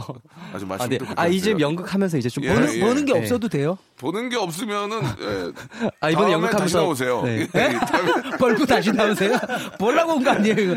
아주 0.54 0.66
아, 0.66 0.68
말씀 0.68 0.90
네. 0.90 0.98
또 0.98 1.06
아, 1.16 1.28
이제 1.28 1.56
연극하면서 1.58 2.18
이제 2.18 2.30
좀 2.30 2.44
예, 2.44 2.54
버는, 2.54 2.76
예. 2.76 2.80
버는 2.80 3.06
게 3.06 3.14
네. 3.14 3.20
없어도 3.20 3.48
돼요? 3.48 3.78
보는 4.02 4.30
게 4.30 4.36
없으면은 4.36 5.00
예, 5.04 5.52
아, 6.00 6.10
이번에 6.10 6.32
연극하면서. 6.34 6.80
나오세요. 6.82 7.22
네. 7.22 7.42
예, 7.42 7.70
다음에- 7.70 8.38
벌고 8.40 8.66
다시 8.66 8.92
나오세요? 8.92 9.38
보려고 9.80 10.14
온 10.16 10.24
거 10.24 10.32
아니에요? 10.32 10.56
이거? 10.60 10.76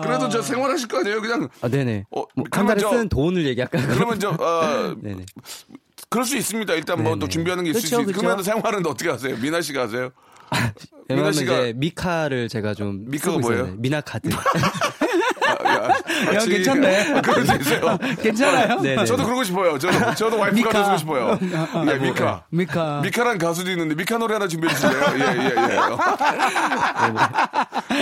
그래도 0.00 0.28
저 0.28 0.40
생활하실 0.40 0.86
거 0.86 0.98
아니에요? 1.00 1.20
그냥 1.20 1.48
아, 1.60 1.68
네네. 1.68 2.04
어, 2.12 2.22
뭐, 2.36 2.44
한 2.52 2.66
달에 2.66 2.80
저- 2.80 2.90
쓰는 2.90 3.08
돈을 3.08 3.44
얘기할까요? 3.48 3.86
그러면 3.88 4.20
저 4.20 4.30
어, 4.30 4.94
네네. 5.02 5.26
그럴 6.08 6.24
수 6.24 6.36
있습니다. 6.36 6.72
일단 6.74 7.02
뭐 7.02 7.16
또. 7.16 7.28
준비하는 7.28 7.64
게 7.64 7.70
있을 7.70 7.82
그쵸, 7.82 7.96
수 7.96 8.02
있어요. 8.02 8.14
그러면 8.16 8.42
생활은 8.44 8.86
어떻게 8.86 9.10
하세요? 9.10 9.36
미나 9.38 9.60
씨가 9.60 9.82
하세요? 9.82 10.10
미나 10.52 10.72
왜냐면 11.08 11.32
씨가 11.32 11.52
이제 11.60 11.72
미카를 11.76 12.48
제가 12.48 12.74
좀 12.74 13.04
미카가 13.08 13.38
뭐예요? 13.38 13.74
미나 13.78 14.00
카드. 14.00 14.28
야, 15.66 16.34
야, 16.34 16.38
괜찮네. 16.38 17.20
그럴 17.22 17.46
수 17.46 17.54
있어요. 17.56 17.98
괜찮아요? 18.22 18.80
네네. 18.80 19.04
저도 19.04 19.24
그러고 19.24 19.44
싶어요. 19.44 19.78
저도, 19.78 20.14
저도 20.14 20.38
와이프가. 20.38 20.70
돼주고 20.70 20.96
싶어요. 20.98 21.38
예, 21.88 21.94
미카. 21.98 22.44
미카. 22.50 23.00
미카란 23.02 23.38
가수도 23.38 23.70
있는데 23.70 23.94
미카 23.94 24.18
노래 24.18 24.34
하나 24.34 24.46
준비해 24.48 24.72
주실래요? 24.74 25.04
예, 25.16 25.20
예, 25.20 25.74
예. 25.74 25.78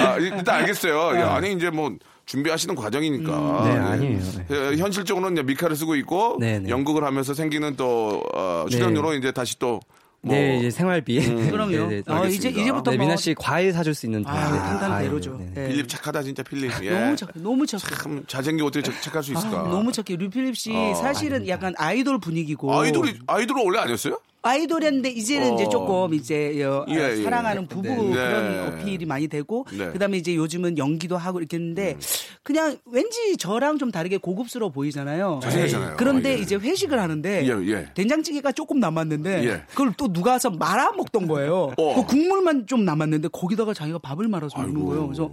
아, 0.00 0.16
일단 0.18 0.56
알겠어요. 0.56 1.12
예, 1.16 1.22
아니 1.22 1.52
이제 1.52 1.70
뭐 1.70 1.92
준비하시는 2.26 2.74
과정이니까. 2.74 3.62
네, 3.64 3.70
예. 3.70 3.76
아니에요. 3.78 4.18
네. 4.18 4.46
예, 4.50 4.76
현실적으로는 4.76 5.36
이제 5.36 5.42
미카를 5.42 5.76
쓰고 5.76 5.94
있고 5.96 6.36
네, 6.40 6.58
네. 6.58 6.68
연극을 6.68 7.04
하면서 7.04 7.34
생기는 7.34 7.76
또 7.76 8.22
어, 8.34 8.66
출연료로 8.70 9.14
이제 9.14 9.32
다시 9.32 9.58
또 9.58 9.80
뭐, 10.20 10.34
네, 10.34 10.58
이제 10.58 10.70
생활비. 10.70 11.20
그럼요. 11.50 11.70
네, 11.88 12.02
네. 12.04 12.12
어, 12.12 12.26
이제. 12.26 12.48
이제부터 12.50 12.90
네, 12.90 12.96
뭐. 12.96 13.06
미나 13.06 13.16
씨 13.16 13.34
과일 13.34 13.72
사줄 13.72 13.94
수 13.94 14.06
있는 14.06 14.24
돈. 14.24 14.32
아, 14.32 14.50
네, 14.50 14.58
한단 14.58 14.90
과일. 14.90 15.08
대로죠. 15.08 15.36
네, 15.38 15.50
네. 15.54 15.62
네. 15.62 15.68
필립 15.68 15.88
착하다 15.88 16.22
진짜 16.24 16.42
필립. 16.42 16.72
예. 16.82 16.90
너무 16.90 17.16
착해, 17.16 17.32
너무 17.36 17.66
착해. 17.66 17.94
참 18.02 18.24
잘생기고 18.26 18.66
어떻게 18.68 18.82
착- 18.90 19.00
착할 19.02 19.22
수 19.22 19.32
있을까? 19.32 19.60
아, 19.60 19.62
너무 19.68 19.92
착해. 19.92 20.16
류 20.16 20.28
필립 20.28 20.56
씨 20.56 20.72
어, 20.74 20.94
사실은 20.94 21.46
약간 21.48 21.72
아이돌 21.78 22.18
분위기고. 22.18 22.74
아이돌이 22.74 23.20
아이돌은 23.28 23.64
원래 23.64 23.78
아니었어요? 23.78 24.18
아이돌이었는데 24.42 25.10
이제는 25.10 25.52
어. 25.52 25.54
이제 25.54 25.68
조금 25.68 26.14
이제 26.14 26.62
어, 26.64 26.86
예, 26.88 26.94
예. 27.18 27.22
사랑하는 27.22 27.66
부부 27.66 27.88
네. 27.88 28.10
그런 28.10 28.52
네. 28.52 28.66
어필이 28.82 29.04
많이 29.04 29.28
되고 29.28 29.66
네. 29.72 29.86
음. 29.86 29.92
그다음에 29.92 30.16
이제 30.16 30.34
요즘은 30.34 30.78
연기도 30.78 31.16
하고 31.16 31.38
이렇게 31.40 31.56
했는데 31.56 31.96
그냥 32.42 32.76
왠지 32.86 33.36
저랑 33.36 33.78
좀 33.78 33.90
다르게 33.90 34.16
고급스러워 34.16 34.70
보이잖아요. 34.70 35.40
잘생겼잖아요. 35.42 35.96
그런데 35.96 36.38
예. 36.38 36.38
이제 36.38 36.56
회식을 36.56 36.98
하는데 36.98 37.46
예, 37.46 37.66
예. 37.72 37.90
된장찌개가 37.94 38.52
조금 38.52 38.78
남았는데 38.78 39.44
예. 39.44 39.62
그걸 39.70 39.92
또 39.96 40.12
누가 40.12 40.32
와서 40.32 40.50
말아 40.50 40.92
먹던 40.92 41.26
거예요. 41.26 41.72
어. 41.76 41.94
그 41.96 42.06
국물만 42.06 42.66
좀 42.66 42.84
남았는데 42.84 43.28
거기다가 43.28 43.74
자기가 43.74 43.98
밥을 43.98 44.28
말아서 44.28 44.56
먹는. 44.58 44.84
거예요. 44.84 45.06
그래서 45.06 45.30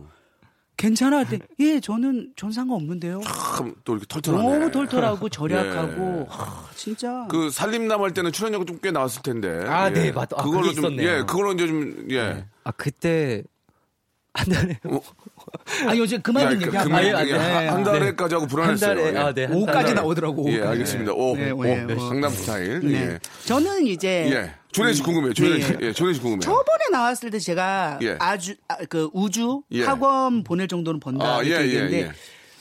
괜찮아 0.77 1.19
했더니 1.19 1.41
예 1.59 1.79
저는 1.79 2.33
전 2.35 2.51
상관없는데요. 2.51 3.21
참또 3.57 3.93
이렇게 3.93 4.05
털털하네. 4.07 4.43
너무 4.59 4.71
털털하고 4.71 5.29
절약하고 5.29 6.27
예. 6.29 6.33
하, 6.33 6.63
진짜 6.75 7.25
그 7.29 7.49
살림남 7.49 8.01
할 8.01 8.11
때는 8.13 8.31
출연료가 8.31 8.65
좀 8.65 8.79
꽤 8.81 8.91
나왔을 8.91 9.21
텐데. 9.23 9.63
아, 9.67 9.87
예. 9.89 9.93
네, 9.93 10.11
맞다. 10.11 10.35
아, 10.39 10.43
그걸로 10.43 10.73
좀 10.73 10.85
있었네요. 10.85 11.09
예, 11.09 11.17
그걸로 11.19 11.53
이제 11.53 11.65
좀 11.67 12.05
예. 12.11 12.45
아, 12.65 12.71
그때 12.71 13.41
한 14.33 14.49
달에 14.49 14.77
아 15.87 15.95
요즘 15.95 16.21
그만 16.21 16.43
야, 16.43 16.49
좀 16.49 16.59
그- 16.59 16.65
얘기하면 16.67 16.89
금액이 16.91 17.15
아, 17.15 17.23
그냥 17.23 17.39
네. 17.39 17.53
한, 17.53 17.67
한 17.69 17.77
네. 17.83 17.91
달에까지 17.91 18.35
하고 18.35 18.41
한 18.43 18.49
불안했어요. 18.49 18.95
달에 18.95 19.13
예. 19.13 19.17
아, 19.17 19.33
네. 19.33 19.45
한 19.45 19.55
5까지 19.55 19.65
달에. 19.73 19.93
나오더라고. 19.93 20.51
예, 20.51 20.59
5까지. 20.59 20.67
알겠습니다. 20.67 21.13
오, 21.13 21.35
네, 21.37 21.51
오, 21.51 21.65
예, 21.65 21.75
뭐. 21.85 22.09
강남 22.09 22.31
스타일. 22.31 22.79
네. 22.81 22.93
예. 23.13 23.19
저는 23.45 23.87
이제 23.87 24.29
예. 24.29 24.53
조례 24.75 24.93
씨 24.93 25.01
궁금해요. 25.03 25.33
조례 25.33 25.59
씨, 25.61 25.71
네. 25.77 25.87
예, 25.87 25.93
조례 25.93 26.13
씨 26.13 26.19
궁금해요. 26.19 26.41
저번에 26.41 26.89
나왔을 26.91 27.29
때 27.31 27.39
제가 27.39 27.99
예. 28.01 28.17
아주 28.19 28.55
아, 28.67 28.75
그 28.89 29.09
우주 29.13 29.61
예. 29.71 29.83
학원 29.85 30.43
보낼 30.43 30.67
정도는 30.67 30.99
번다 30.99 31.37
아, 31.37 31.43
예, 31.45 31.49
예, 31.51 31.61
얘기했는데 31.61 32.01
예. 32.01 32.11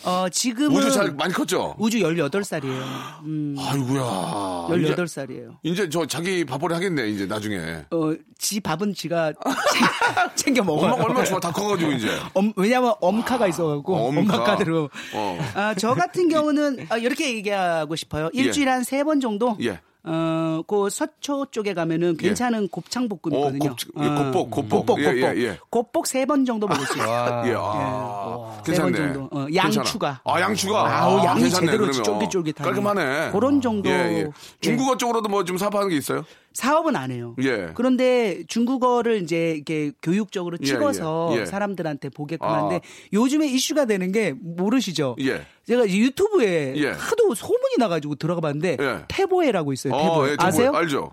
어 0.06 0.28
지금은 0.28 0.76
우주 0.76 0.90
잘 0.90 1.12
많이 1.12 1.32
컸죠? 1.32 1.74
우주 1.78 1.96
18살이에요. 1.98 3.22
음, 3.24 3.56
아이고야. 3.58 4.66
18살이에요. 4.68 5.56
이제, 5.62 5.72
이제 5.84 5.88
저 5.88 6.04
자기 6.04 6.44
밥벌이 6.44 6.74
하겠네, 6.74 7.08
이제 7.08 7.24
나중에. 7.24 7.56
어, 7.90 8.12
지 8.38 8.60
밥은 8.60 8.92
지가 8.92 9.32
챙겨 10.36 10.62
먹어요. 10.62 10.92
엄마가 10.92 11.04
얼마나 11.04 11.24
좋아, 11.24 11.40
다 11.40 11.50
커가지고 11.50 11.92
이제. 11.92 12.08
엄, 12.34 12.52
왜냐면 12.56 12.92
엄카가 13.00 13.48
있어갖고 13.48 13.96
어, 13.96 14.08
엄카. 14.08 14.20
엄마 14.20 14.44
카드로. 14.44 14.90
어. 15.14 15.38
아, 15.54 15.74
저 15.74 15.94
같은 15.94 16.28
경우는 16.28 16.86
아, 16.90 16.98
이렇게 16.98 17.34
얘기하고 17.34 17.96
싶어요. 17.96 18.28
일주일에 18.34 18.70
한 18.70 18.82
세 18.84 19.04
번 19.04 19.20
정도 19.20 19.56
예. 19.62 19.80
어, 20.06 20.60
그 20.66 20.90
서초 20.90 21.46
쪽에 21.50 21.72
가면은 21.72 22.16
괜찮은 22.18 22.68
곱창 22.68 23.08
볶음 23.08 23.32
어, 23.32 23.48
있거든요. 23.48 23.70
곱- 23.70 24.04
예, 24.04 24.08
곱복, 24.08 24.50
곱복. 24.50 24.68
곱복, 24.86 25.00
예, 25.00 25.04
곱복. 25.04 25.36
예, 25.38 25.42
예. 25.42 25.58
곱복 25.70 26.06
세 26.06 26.26
번 26.26 26.44
정도 26.44 26.66
먹을 26.66 26.84
수 26.86 26.94
있어요. 26.98 27.08
와. 27.10 27.42
예, 27.48 27.54
아, 27.56 28.62
세번. 28.66 28.94
정도. 28.94 29.28
어, 29.32 29.46
양 29.54 29.64
괜찮아. 29.64 29.84
추가. 29.84 30.20
아, 30.24 30.40
양 30.40 30.54
추가. 30.54 31.02
아우, 31.04 31.18
아, 31.20 31.24
양이 31.24 31.40
괜찮네, 31.42 31.66
제대로. 31.66 31.90
쫄깃쫄깃하네. 31.92 32.64
깔끔하네. 32.70 33.30
그런 33.32 33.60
정도. 33.60 33.88
예, 33.88 33.94
예. 33.94 34.18
예. 34.20 34.26
중국어 34.60 34.96
쪽으로도 34.96 35.28
뭐 35.28 35.42
좀 35.44 35.56
사업하는 35.58 35.88
게 35.88 35.96
있어요? 35.96 36.24
사업은 36.54 36.94
안 36.94 37.10
해요. 37.10 37.34
예. 37.42 37.70
그런데 37.74 38.44
중국어를 38.46 39.22
이제 39.22 39.52
이렇게 39.56 39.90
교육적으로 40.00 40.56
예, 40.62 40.64
찍어서 40.64 41.32
예, 41.34 41.40
예. 41.40 41.46
사람들한테 41.46 42.08
보게끔 42.10 42.48
아. 42.48 42.54
하는데 42.54 42.80
요즘에 43.12 43.46
이슈가 43.48 43.84
되는 43.86 44.12
게 44.12 44.34
모르시죠? 44.40 45.16
예. 45.20 45.44
제가 45.66 45.88
유튜브에 45.88 46.74
예. 46.76 46.90
하도 46.90 47.34
소문이 47.34 47.74
나가지고 47.78 48.14
들어가 48.14 48.40
봤는데 48.40 48.76
예. 48.80 49.04
태보에라고 49.08 49.72
있어요. 49.72 49.92
태보. 49.92 50.12
어, 50.14 50.28
예, 50.28 50.36
저 50.38 50.46
아세요? 50.46 50.70
뭐, 50.70 50.80
알죠? 50.80 51.12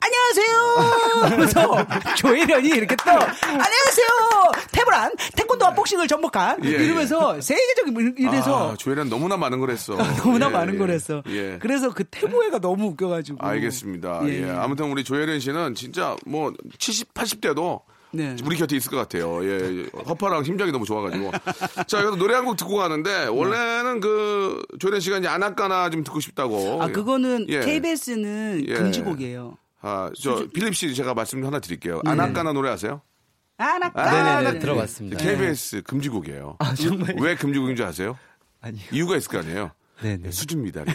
안녕하세요. 0.00 1.30
그래서 1.36 1.86
조혜련이 2.16 2.68
이렇게 2.70 2.96
또 2.96 3.10
안녕하세요. 3.12 4.08
태블한 4.72 5.12
태권도와 5.52 5.74
복싱을 5.74 6.08
접목한 6.08 6.64
예, 6.64 6.70
이러면서 6.70 7.40
세계적인 7.40 8.14
이래서 8.18 8.72
아, 8.72 8.76
조회는 8.76 9.08
너무나 9.08 9.36
많은 9.36 9.60
걸 9.60 9.70
했어. 9.70 9.94
너무나 10.22 10.46
예, 10.46 10.50
많은 10.50 10.74
예. 10.74 10.78
걸 10.78 10.90
했어. 10.90 11.22
예. 11.28 11.58
그래서 11.60 11.92
그 11.92 12.04
태보회가 12.04 12.58
너무 12.60 12.86
웃겨가지고. 12.88 13.38
알겠습니다. 13.46 14.22
예. 14.28 14.50
아무튼 14.50 14.90
우리 14.90 15.04
조혜련 15.04 15.40
씨는 15.40 15.74
진짜 15.74 16.16
뭐 16.26 16.52
70, 16.78 17.14
80대도 17.14 17.80
네. 18.14 18.36
우리 18.44 18.56
곁에 18.56 18.76
있을 18.76 18.90
것 18.90 18.98
같아요. 18.98 19.42
예, 19.42 19.86
허파랑 20.06 20.44
심장이 20.44 20.70
너무 20.70 20.84
좋아가지고. 20.84 21.30
자, 21.86 21.98
여기서 22.00 22.16
노래 22.16 22.34
한 22.34 22.44
곡 22.44 22.56
듣고 22.56 22.76
가는데 22.76 23.26
원래는 23.26 24.00
그 24.00 24.60
조혜련 24.80 25.00
씨가 25.00 25.18
이제 25.18 25.28
아나까나 25.28 25.88
좀 25.90 26.04
듣고 26.04 26.20
싶다고. 26.20 26.82
아 26.82 26.88
그거는 26.88 27.46
예. 27.48 27.60
KBS는 27.60 28.64
예. 28.68 28.74
금지곡이에요. 28.74 29.56
아, 29.80 30.10
저 30.20 30.46
필립 30.52 30.76
씨 30.76 30.94
제가 30.94 31.14
말씀 31.14 31.44
하나 31.44 31.58
드릴게요. 31.58 32.00
네. 32.04 32.10
아나까나 32.10 32.52
노래 32.52 32.68
아세요? 32.70 33.00
아나까. 33.62 34.10
네네네 34.40 34.58
들어봤습니다. 34.58 35.18
KBS 35.18 35.82
금지곡이에요. 35.86 36.56
아 36.58 36.74
정말 36.74 37.14
왜 37.18 37.34
금지곡인 37.36 37.76
줄 37.76 37.86
아세요? 37.86 38.18
아니요. 38.60 38.82
이유가 38.92 39.16
있을 39.16 39.28
거 39.30 39.38
아니에요. 39.38 39.70
네네. 40.02 40.30
수준 40.32 40.62
미달이. 40.62 40.90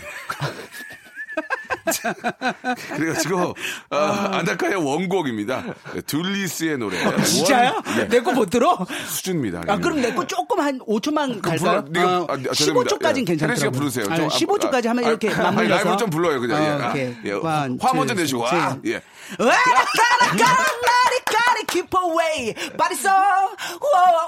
그래가지고 2.96 3.56
아, 3.90 4.30
아나카의 4.34 4.76
원곡입니다. 4.76 5.64
둘리스의 6.06 6.78
노래. 6.78 6.98
진짜요? 7.24 7.82
원- 7.86 8.00
예, 8.00 8.04
내거 8.06 8.34
못 8.34 8.50
들어? 8.50 8.78
수준 9.08 9.42
미달이. 9.42 9.70
아 9.72 9.78
그럼 9.78 10.02
내 10.02 10.14
거 10.14 10.26
조금 10.28 10.60
한 10.60 10.80
5초만 10.80 11.42
갈까요? 11.42 11.86
불러- 11.86 12.02
네가- 12.02 12.30
아, 12.30 12.34
아, 12.34 12.54
죄송합니다. 12.54 12.96
15초까지는 12.98 13.20
예. 13.20 13.24
괜찮더라고요. 13.26 13.50
혜리 13.50 13.60
씨가 13.60 13.72
부르세요. 13.72 14.06
아니, 14.10 14.18
좀, 14.18 14.48
15초까지 14.48 14.86
하면 14.88 15.06
아, 15.06 15.08
이렇게 15.10 15.32
아, 15.32 15.44
맞물려서. 15.44 15.84
라이브 15.84 15.98
좀 15.98 16.10
불러요, 16.10 16.40
그냥. 16.42 16.62
예. 16.64 16.68
어, 16.68 16.80
아, 16.82 16.90
오케이. 16.90 17.16
예. 17.26 17.32
화 17.80 17.94
먼저 17.94 18.14
내시고. 18.14 18.42
와. 18.42 18.78
예. 18.86 19.02
까나까나까나 19.38 20.38
까 20.46 21.27
리 21.60 21.66
keep 21.68 21.90
away 21.98 22.54
body 22.78 22.96
so 22.96 23.10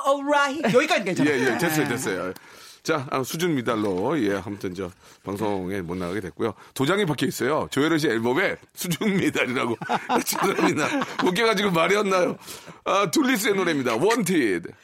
alright 0.07 0.73
여기까지 0.73 1.03
괜찮아요. 1.03 1.33
예, 1.33 1.53
예, 1.53 1.57
됐어요, 1.57 1.87
됐어요. 1.87 2.33
자, 2.81 3.05
아, 3.11 3.23
수준 3.23 3.55
미달로, 3.55 4.17
예, 4.23 4.41
아무튼 4.43 4.73
저, 4.73 4.89
방송에 5.23 5.81
못 5.81 5.95
나가게 5.95 6.21
됐고요. 6.21 6.53
도장이 6.73 7.05
박혀 7.05 7.25
있어요. 7.27 7.67
조혜련 7.71 7.99
씨 7.99 8.07
앨범에 8.07 8.55
수준 8.73 9.17
미달이라고. 9.17 9.77
죄송합니다. 10.25 10.87
웃겨가지고 11.25 11.71
말이 11.71 11.97
안 11.97 12.09
나요. 12.09 12.37
아, 12.85 13.11
둘리스의 13.11 13.53
노래입니다. 13.55 13.95
Wanted. 13.97 14.69
You're 14.69 14.75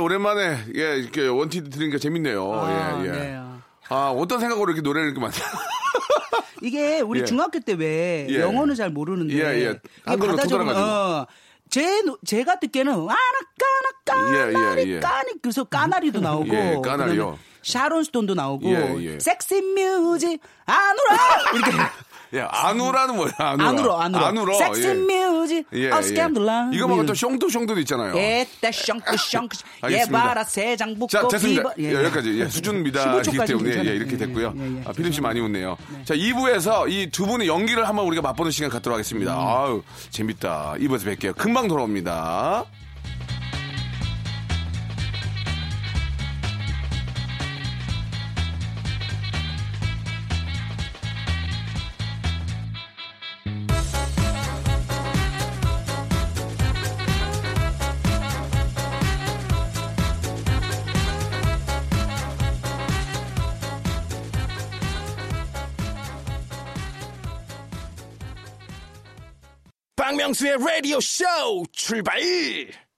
오랜만에, 0.00 0.64
예, 0.76 0.96
이렇게 0.98 1.26
Wanted 1.26 1.70
들으니까 1.70 1.98
재밌네요. 1.98 2.52
아, 2.52 3.00
예, 3.02 3.06
예. 3.06 3.10
네. 3.12 3.40
아, 3.88 4.10
어떤 4.16 4.40
생각으로 4.40 4.70
이렇게 4.70 4.82
노래를 4.82 5.08
이렇게 5.08 5.20
만들어? 5.20 5.44
이게 6.62 7.00
우리 7.00 7.20
예. 7.20 7.24
중학교 7.24 7.58
때왜 7.60 8.26
예. 8.30 8.40
영어는 8.40 8.74
잘 8.74 8.90
모르는데 8.90 9.34
예, 9.34 9.64
예. 9.64 9.80
한글로 10.04 10.36
토달아가지고. 10.36 10.78
어, 10.86 11.26
제 11.70 12.02
노- 12.02 12.18
제가 12.26 12.58
듣기에는 12.60 12.92
아나 12.92 13.16
까나 14.08 14.36
예, 14.36 14.48
예, 14.48 14.52
까나리 14.52 14.92
예. 14.96 15.00
까니 15.00 15.32
그래서 15.40 15.64
까나리도 15.64 16.20
나오고 16.20 16.54
예, 16.54 16.78
까나리요. 16.84 17.38
샤론 17.62 18.04
스톤도 18.04 18.34
나오고. 18.34 18.68
Sexy 19.20 19.60
Music 19.62 20.40
아누라 20.66 21.16
이렇게 21.54 21.70
예, 22.32 22.40
안우라는 22.48 23.16
뭐야, 23.16 23.32
안우라. 23.38 23.68
안으로 23.68 24.00
안으로 24.00 24.24
안우로. 24.26 24.54
섹시 24.54 24.86
예. 24.86 24.94
뮤직 24.94 25.66
예, 25.72 25.90
어 25.90 25.98
예. 25.98 26.02
스캔들라 26.02 26.70
이거 26.72 26.86
말고 26.86 27.06
또 27.06 27.12
숑도 27.12 27.78
있잖아요. 27.80 28.16
에따 28.16 28.70
샹크 28.70 29.16
샹크 29.16 29.48
알겠습니다. 29.80 30.18
예바라 30.20 30.44
세장 30.44 30.94
붙고 30.94 31.08
자, 31.08 31.26
됐습니다. 31.26 31.62
비버- 31.62 31.74
예, 31.80 31.92
여기까지. 31.94 32.40
예, 32.40 32.48
수준 32.48 32.82
미달이기 32.84 33.36
15초 33.38 33.46
때문에 33.48 33.70
까지는 33.70 33.86
예, 33.86 33.96
이렇게. 33.96 34.16
됐고요. 34.16 34.54
예, 34.56 34.62
예, 34.78 34.82
아, 34.86 34.92
필립 34.92 35.12
씨 35.14 35.20
많이 35.20 35.40
웃네요. 35.40 35.76
자, 36.04 36.14
2부에서 36.14 36.88
이 36.88 37.10
두 37.10 37.26
분의 37.26 37.48
연기를 37.48 37.88
한번 37.88 38.06
우리가 38.06 38.22
맛보는 38.22 38.52
시간 38.52 38.70
갖도록 38.70 38.94
하겠습니다. 38.94 39.32
음. 39.34 39.46
아유, 39.48 39.82
재밌다. 40.10 40.74
2부에서 40.78 41.06
뵐게요. 41.16 41.36
금방 41.36 41.66
돌아옵니다. 41.66 42.64
박명수의 70.30 70.58
라디오 70.64 71.00
쇼 71.00 71.24
출발! 71.72 72.20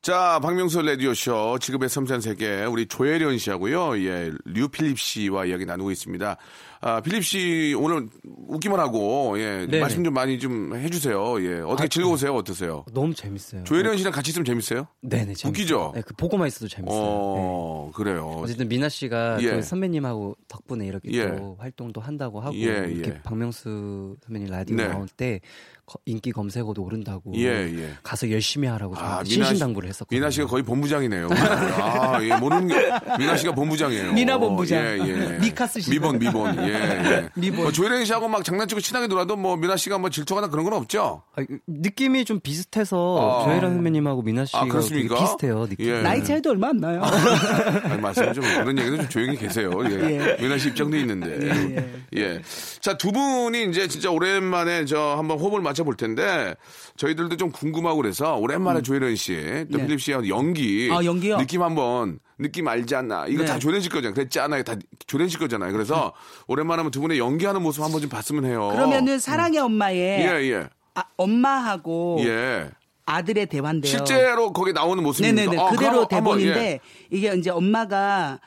자, 0.02 0.38
박명수 0.42 0.82
라디오 0.82 1.14
쇼, 1.14 1.56
지금의 1.58 1.88
섬세한 1.88 2.20
세계, 2.20 2.64
우리 2.64 2.86
조혜련 2.86 3.38
씨하고요, 3.38 3.98
예, 4.04 4.32
류 4.44 4.68
필립 4.68 4.98
씨와 4.98 5.46
이야기 5.46 5.64
나누고 5.64 5.90
있습니다. 5.90 6.36
아, 6.84 7.00
필립 7.00 7.24
씨, 7.24 7.76
오늘 7.78 8.08
웃기만 8.48 8.80
하고, 8.80 9.38
예, 9.38 9.66
네네. 9.66 9.78
말씀 9.78 10.02
좀 10.02 10.12
많이 10.14 10.36
좀 10.40 10.74
해주세요. 10.74 11.40
예, 11.44 11.60
어떻게 11.60 11.88
즐거우세요? 11.88 12.34
어떠세요? 12.34 12.84
너무 12.92 13.14
재밌어요. 13.14 13.62
조혜련 13.62 13.96
씨랑 13.98 14.12
같이 14.12 14.30
있으면 14.30 14.44
재밌어요? 14.44 14.88
네네 15.00 15.34
재밌어요. 15.34 15.50
웃기죠? 15.50 15.92
네, 15.94 16.02
그 16.04 16.12
보고만 16.14 16.48
있어도 16.48 16.66
재밌어요. 16.66 16.98
네. 17.00 17.04
어, 17.06 17.90
그래요. 17.94 18.26
어쨌든 18.42 18.66
미나 18.68 18.88
씨가 18.88 19.38
예. 19.42 19.52
또 19.52 19.62
선배님하고 19.62 20.36
덕분에 20.48 20.84
이렇게 20.84 21.08
예. 21.12 21.36
또 21.36 21.56
활동도 21.60 22.00
한다고 22.00 22.40
하고 22.40 22.56
예, 22.56 22.90
이렇게 22.90 23.10
예. 23.10 23.20
박명수 23.22 24.16
선배님 24.26 24.48
라디오 24.50 24.74
네. 24.76 24.88
나올 24.88 25.06
때 25.06 25.40
거- 25.86 25.98
인기 26.04 26.32
검색어도 26.32 26.82
오른다고 26.82 27.32
예, 27.36 27.46
예. 27.46 27.90
가서 28.02 28.28
열심히 28.30 28.66
하라고 28.68 28.94
아, 28.96 29.22
씨- 29.22 29.34
신신 29.34 29.58
당부를 29.58 29.88
했었거든요. 29.88 30.18
미나 30.18 30.30
씨가 30.30 30.46
거의 30.48 30.62
본부장이네요. 30.64 31.28
아, 31.30 32.18
예, 32.24 32.34
모르는 32.36 32.66
게, 32.68 32.74
미나 33.18 33.36
씨가 33.36 33.54
본부장이에요. 33.54 34.12
미나 34.12 34.36
본부장. 34.38 34.78
예, 34.82 34.98
예. 35.34 35.38
미카 35.38 35.66
쓰시는 35.68 35.94
미본, 35.94 36.18
미본, 36.18 36.56
예, 36.72 37.30
예. 37.42 37.50
뭐 37.52 37.70
조혜련 37.70 38.04
씨하고 38.04 38.28
막 38.28 38.44
장난치고 38.44 38.80
친하게 38.80 39.06
놀아도 39.06 39.36
뭐 39.36 39.56
미나 39.56 39.76
씨가 39.76 39.98
뭐 39.98 40.10
질투하나 40.10 40.48
그런 40.48 40.64
건 40.64 40.74
없죠? 40.74 41.22
아, 41.36 41.42
느낌이 41.66 42.24
좀 42.24 42.40
비슷해서 42.40 43.40
아. 43.40 43.44
조혜련 43.44 43.74
선배님하고 43.74 44.22
미나 44.22 44.44
씨가 44.44 44.60
아, 44.60 44.64
그렇습니까? 44.64 45.16
비슷해요. 45.16 45.66
느낌. 45.66 45.86
예. 45.86 46.02
나이 46.02 46.22
차이도 46.24 46.50
얼마 46.50 46.68
안 46.68 46.78
나요. 46.78 47.02
아니, 47.84 48.00
말씀 48.00 48.32
좀, 48.32 48.42
그런 48.44 48.78
얘기는 48.78 48.98
좀 48.98 49.08
조용히 49.08 49.36
계세요. 49.36 49.70
예. 49.84 50.36
미나 50.40 50.58
씨 50.58 50.68
입장도 50.68 50.96
있는데. 50.98 52.02
예, 52.16 52.40
자, 52.80 52.96
두 52.96 53.12
분이 53.12 53.64
이제 53.70 53.88
진짜 53.88 54.10
오랜만에 54.10 54.84
저 54.84 55.14
한번 55.16 55.38
호흡을 55.38 55.60
맞춰 55.60 55.84
볼 55.84 55.96
텐데, 55.96 56.54
저희들도 56.96 57.36
좀 57.36 57.50
궁금하고 57.50 57.96
그래서 57.96 58.36
오랜만에 58.36 58.82
조혜련 58.82 59.16
씨, 59.16 59.34
또 59.70 59.78
네. 59.78 59.86
필립 59.86 60.00
씨하고 60.00 60.28
연기. 60.28 60.88
아, 60.92 61.04
연기요? 61.04 61.38
느낌 61.38 61.62
한번, 61.62 62.18
느낌 62.42 62.68
알지 62.68 62.94
않나. 62.94 63.26
이거 63.28 63.42
네. 63.42 63.48
다 63.48 63.58
조혜련 63.58 63.80
씨 63.80 63.88
거잖아요. 63.88 64.14
그랬지 64.14 64.40
않아요. 64.40 64.62
다 64.62 64.74
조혜련 65.06 65.28
씨 65.28 65.38
거잖아요. 65.38 65.72
그래서 65.72 66.12
오랜만에 66.46 66.78
한번 66.80 66.90
두 66.90 67.00
분의 67.00 67.18
연기하는 67.18 67.62
모습 67.62 67.82
한번 67.82 68.00
좀 68.00 68.10
봤으면 68.10 68.44
해요. 68.44 68.70
그러면은 68.72 69.18
사랑의 69.18 69.60
엄마의 69.60 69.98
예, 69.98 70.50
예. 70.50 70.68
아, 70.94 71.04
엄마하고 71.16 72.18
예. 72.24 72.70
아들의 73.06 73.46
대화인데요. 73.46 73.90
실제로 73.90 74.52
거기 74.52 74.72
나오는 74.72 75.02
모습입니까? 75.02 75.50
네네네 75.50 75.62
아, 75.62 75.70
그대로 75.70 76.06
대본인데 76.06 76.60
예. 76.60 76.80
이게 77.10 77.34
이제 77.34 77.50
엄마가 77.50 78.40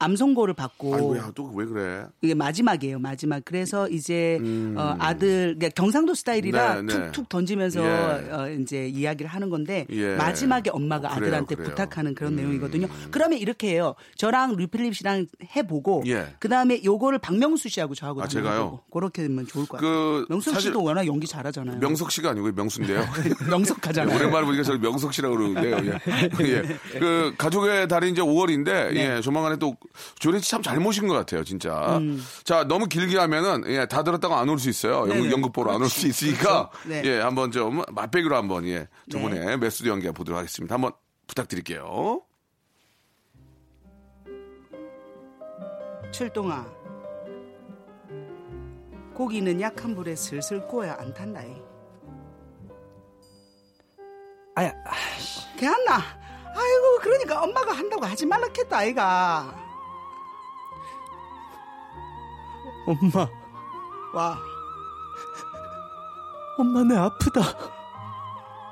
암 0.00 0.16
선고를 0.16 0.54
받고 0.54 0.94
아이고야, 0.94 1.32
또 1.34 1.50
왜 1.54 1.66
그래? 1.66 2.06
이게 2.22 2.34
마지막이에요, 2.34 2.98
마지막. 2.98 3.44
그래서 3.44 3.88
이제 3.88 4.38
어, 4.76 4.96
아들 4.98 5.54
그러니까 5.58 5.68
경상도 5.74 6.14
스타일이라 6.14 6.80
음. 6.80 6.86
네, 6.86 6.94
네. 6.94 7.04
툭툭 7.06 7.28
던지면서 7.28 7.80
예. 7.84 8.30
어, 8.32 8.50
이제 8.60 8.88
이야기를 8.88 9.30
하는 9.30 9.50
건데 9.50 9.86
예. 9.90 10.16
마지막에 10.16 10.70
엄마가 10.70 11.08
어, 11.08 11.14
그래요, 11.16 11.26
아들한테 11.26 11.54
그래요. 11.54 11.66
음. 11.66 11.70
부탁하는 11.70 12.14
그런 12.14 12.34
내용이거든요. 12.36 12.88
그러면 13.10 13.38
이렇게 13.38 13.68
해요. 13.72 13.94
저랑 14.16 14.56
류필립 14.56 14.96
씨랑 14.96 15.26
해보고 15.54 16.04
예. 16.06 16.34
그 16.38 16.48
다음에 16.48 16.82
요거를 16.82 17.18
박명수 17.18 17.68
씨하고 17.68 17.94
저하고 17.94 18.22
아, 18.22 18.26
제가요? 18.26 18.80
그렇게 18.90 19.22
되면 19.22 19.46
좋을 19.46 19.66
것그 19.66 19.82
같아요. 19.84 20.26
명수 20.30 20.50
사실 20.50 20.70
씨도 20.70 20.82
워낙 20.82 21.06
연기 21.06 21.26
잘하잖아요. 21.26 21.78
명석 21.78 22.10
씨가 22.10 22.30
아니고 22.30 22.52
명수인데요. 22.52 23.04
명석하잖아요. 23.50 24.16
오랜만에 24.16 24.46
보니까 24.46 24.62
저 24.62 24.78
명석 24.78 25.12
씨라고 25.12 25.36
그러는데요. 25.36 25.76
예. 25.92 25.98
예. 26.46 26.98
그 26.98 27.34
가족의 27.36 27.88
달이 27.88 28.10
이제 28.10 28.22
5월인데 28.22 28.64
네. 28.94 29.16
예, 29.16 29.20
조만간에 29.20 29.56
또 29.56 29.76
조혜련 30.18 30.40
씨 30.40 30.50
참 30.50 30.62
잘 30.62 30.78
모신 30.78 31.08
것 31.08 31.14
같아요, 31.14 31.42
진짜. 31.44 31.98
음. 31.98 32.22
자, 32.44 32.64
너무 32.64 32.86
길게 32.86 33.18
하면은 33.18 33.64
예, 33.66 33.86
다 33.86 34.02
들었다가 34.02 34.38
안올 34.40 34.58
수 34.58 34.68
있어요. 34.70 35.00
연극, 35.00 35.14
네네. 35.14 35.30
연극 35.32 35.52
보러 35.52 35.72
안 35.72 35.82
올 35.82 35.88
수 35.88 36.06
있으니까 36.06 36.70
그렇죠. 36.70 36.88
네. 36.88 37.02
예, 37.04 37.20
한번 37.20 37.50
좀 37.50 37.82
맛배기로 37.90 38.36
한번 38.36 38.66
예, 38.66 38.88
두 39.10 39.18
네. 39.18 39.22
분의 39.28 39.58
method 39.58 39.88
연기 39.88 40.10
보도록 40.10 40.38
하겠습니다. 40.38 40.74
한번 40.74 40.92
부탁드릴게요. 41.26 42.22
철동아. 46.12 46.66
고기는 49.14 49.60
약한 49.60 49.94
불에 49.94 50.16
슬슬 50.16 50.66
구워야 50.66 50.96
안 50.98 51.12
탄다이. 51.12 51.54
아야, 54.56 54.72
걔 55.58 55.66
안나 55.66 55.96
아이고 56.54 56.98
그러니까 57.02 57.42
엄마가 57.42 57.72
한다고 57.72 58.04
하지 58.04 58.26
말라겠다 58.26 58.78
아이가. 58.78 59.59
엄마, 62.90 63.28
와 64.14 64.36
엄마 66.58 66.82
내 66.82 66.96
아프다. 66.96 67.40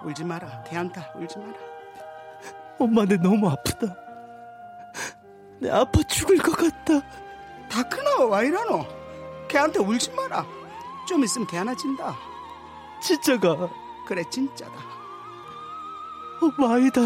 울지 0.05 0.25
마라. 0.25 0.63
걔한테 0.65 1.01
울지 1.17 1.39
마라. 1.39 1.53
엄마 2.81 3.05
내 3.05 3.17
너무 3.17 3.49
아프다. 3.49 3.95
내 5.61 5.71
아파 5.71 6.03
죽을 6.03 6.39
것 6.39 6.57
같다. 6.57 7.01
다 7.71 7.83
크나 7.85 8.25
와 8.25 8.43
이러노. 8.43 8.85
걔한테 9.49 9.79
울지 9.81 10.13
마라. 10.13 10.45
좀 11.07 11.23
있으면 11.25 11.47
걔 11.47 11.59
하나 11.59 11.75
진다. 11.75 12.15
진짜가 13.01 13.69
그래 14.07 14.23
진짜다. 14.31 14.73
엄마 16.43 16.75
아니다. 16.75 17.01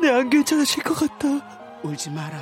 내 0.00 0.10
안 0.10 0.28
괜찮아질 0.28 0.82
것 0.82 0.94
같다. 0.94 1.28
울지 1.84 2.10
마라. 2.10 2.38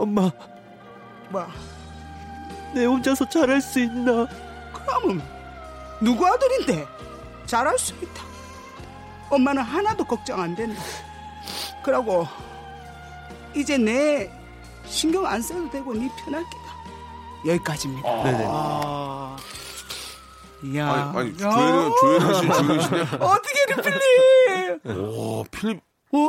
엄마, 0.00 0.30
와내 1.30 2.86
혼자서 2.86 3.28
잘할 3.28 3.60
수 3.60 3.80
있나? 3.80 4.26
그러면 4.72 5.22
누구 6.00 6.26
아들인데 6.26 6.86
잘할 7.44 7.78
수 7.78 7.92
있다. 7.96 8.22
엄마는 9.28 9.62
하나도 9.62 10.04
걱정 10.04 10.40
안 10.40 10.54
된다. 10.56 10.80
그러고 11.84 12.26
이제 13.54 13.76
내 13.76 14.30
신경 14.86 15.26
안 15.26 15.42
써도 15.42 15.68
되고 15.68 15.92
네 15.92 16.10
편할 16.24 16.42
게다. 16.44 17.50
여기까지입니다. 17.52 18.22
네네. 18.24 18.44
아, 18.48 19.36
이야. 20.64 20.88
아니, 20.90 21.18
아니 21.18 21.30
야. 21.42 21.50
조혜련, 21.50 21.92
조혜련 22.00 22.34
씨, 22.34 22.46
조혜련 22.46 22.80
씨네. 22.80 23.00
어떻게 23.20 23.74
류필리? 23.74 24.98
오, 24.98 25.44
필립. 25.50 25.80
오, 26.12 26.28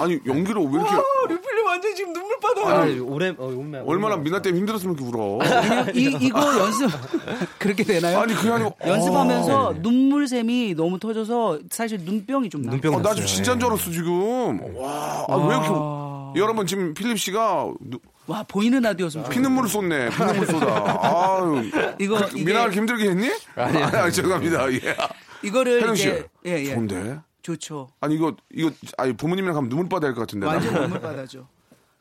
아니, 0.00 0.18
연기를 0.26 0.62
왜 0.62 0.70
이렇게. 0.72 0.94
와, 0.94 1.02
류필리 1.28 1.53
완전 1.74 1.94
지금 1.94 2.12
눈물 2.12 2.38
빠져. 2.40 2.64
아니, 2.66 2.98
오래, 3.00 3.30
어, 3.30 3.46
오래, 3.46 3.78
얼마나 3.84 4.16
미나 4.16 4.40
때문에 4.40 4.58
힘들었으면 4.60 4.96
이렇게 4.96 5.08
울어. 5.10 5.38
이, 5.94 6.16
이거 6.20 6.40
연습 6.58 6.88
그렇게 7.58 7.82
되나요? 7.82 8.20
아니, 8.20 8.34
그게 8.34 8.50
아니고. 8.50 8.76
연습하면서 8.86 9.68
어. 9.68 9.72
눈물샘이 9.80 10.74
너무 10.74 10.98
터져서 10.98 11.58
사실 11.70 11.98
눈병이 12.00 12.48
좀 12.50 12.62
나. 12.62 12.70
눈병 12.72 12.94
어, 12.94 12.96
나 12.98 13.10
지금 13.10 13.20
났어요. 13.22 13.26
진짜인 13.26 13.58
줄 13.60 13.68
알았어, 13.68 13.90
지금. 13.90 14.76
와, 14.76 15.24
아, 15.28 15.36
왜 15.36 15.46
이렇게. 15.56 16.40
여러분, 16.40 16.66
지금 16.66 16.94
필립 16.94 17.18
씨가 17.18 17.72
누- 17.80 17.98
와 18.26 18.42
보이는 18.48 18.80
라디오였으면 18.80 19.24
좋겠다. 19.26 19.38
피눈물을 19.40 19.68
쏟네. 19.68 20.08
피눈물 20.10 20.46
쏟아. 20.46 20.98
아유. 21.02 21.70
이거 22.00 22.16
그, 22.26 22.38
이게- 22.38 22.44
미나를 22.46 22.72
힘들게 22.72 23.10
했니? 23.10 23.30
아니요. 23.54 23.84
아, 23.84 24.10
죄송합니다. 24.10 24.72
예. 24.72 24.80
이거를 25.42 25.82
혜령 25.82 25.94
씨. 25.94 26.08
이제 26.08 26.26
예, 26.46 26.50
예. 26.60 26.74
좋은데? 26.74 27.18
좋죠. 27.42 27.88
아니, 28.00 28.14
이거, 28.14 28.34
이거, 28.54 28.70
아니, 28.96 29.12
부모님이랑 29.12 29.54
가면 29.54 29.68
눈물 29.68 29.88
빠질 29.90 30.14
것 30.14 30.20
같은데. 30.22 30.46
완전 30.46 30.72
나. 30.72 30.80
눈물 30.80 31.00
받아죠. 31.00 31.46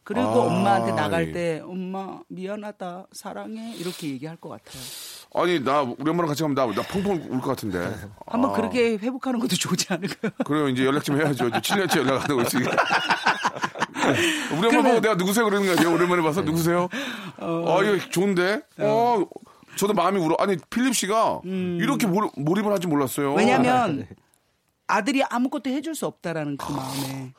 그리고 0.04 0.22
아, 0.28 0.46
엄마한테 0.48 0.92
나갈 0.92 1.30
예. 1.30 1.32
때 1.32 1.62
엄마 1.66 2.20
미안하다 2.28 3.08
사랑해 3.14 3.74
이렇게 3.78 4.10
얘기할 4.10 4.36
것 4.38 4.50
같아요. 4.50 4.82
아니, 5.36 5.60
나, 5.64 5.82
우리 5.82 6.10
엄마랑 6.10 6.28
같이 6.28 6.44
가면 6.44 6.56
나, 6.56 6.66
나 6.68 6.82
펑펑 6.88 7.28
울 7.30 7.40
것 7.42 7.50
같은데. 7.52 7.80
한번 8.28 8.52
아. 8.52 8.54
그렇게 8.54 8.98
회복하는 8.98 9.40
것도 9.40 9.56
좋지 9.56 9.88
않을까요? 9.94 10.32
그래요, 10.46 10.68
이제 10.70 10.86
연락 10.86 11.04
좀 11.04 11.20
해야죠. 11.20 11.48
이제 11.48 11.58
7년째 11.60 11.98
연락 12.00 12.24
안 12.24 12.32
하고 12.32 12.42
있으니까. 12.42 12.72
우리 14.58 14.68
엄마 14.68 14.82
보고 14.90 15.00
내가 15.02 15.16
누구세요? 15.16 15.46
그러는 15.46 15.74
거야. 15.76 15.90
오랜만에 15.90 16.22
봐서 16.22 16.42
누구세요? 16.42 16.90
아, 17.38 17.80
이거 17.84 17.98
좋은데? 18.10 18.62
어, 18.80 19.24
저도 19.76 19.94
마음이 19.94 20.20
울어. 20.20 20.36
아니, 20.40 20.58
필립 20.70 20.94
씨가 20.96 21.42
이렇게 21.46 22.06
몰, 22.08 22.30
몰입을 22.36 22.72
하지 22.72 22.88
몰랐어요. 22.88 23.32
음. 23.32 23.38
왜냐하면 23.38 24.06
아들이 24.94 25.24
아무것도 25.24 25.70
해줄 25.72 25.96
수 25.96 26.06
없다라는 26.06 26.58
그 26.58 26.72
마음에 26.72 27.34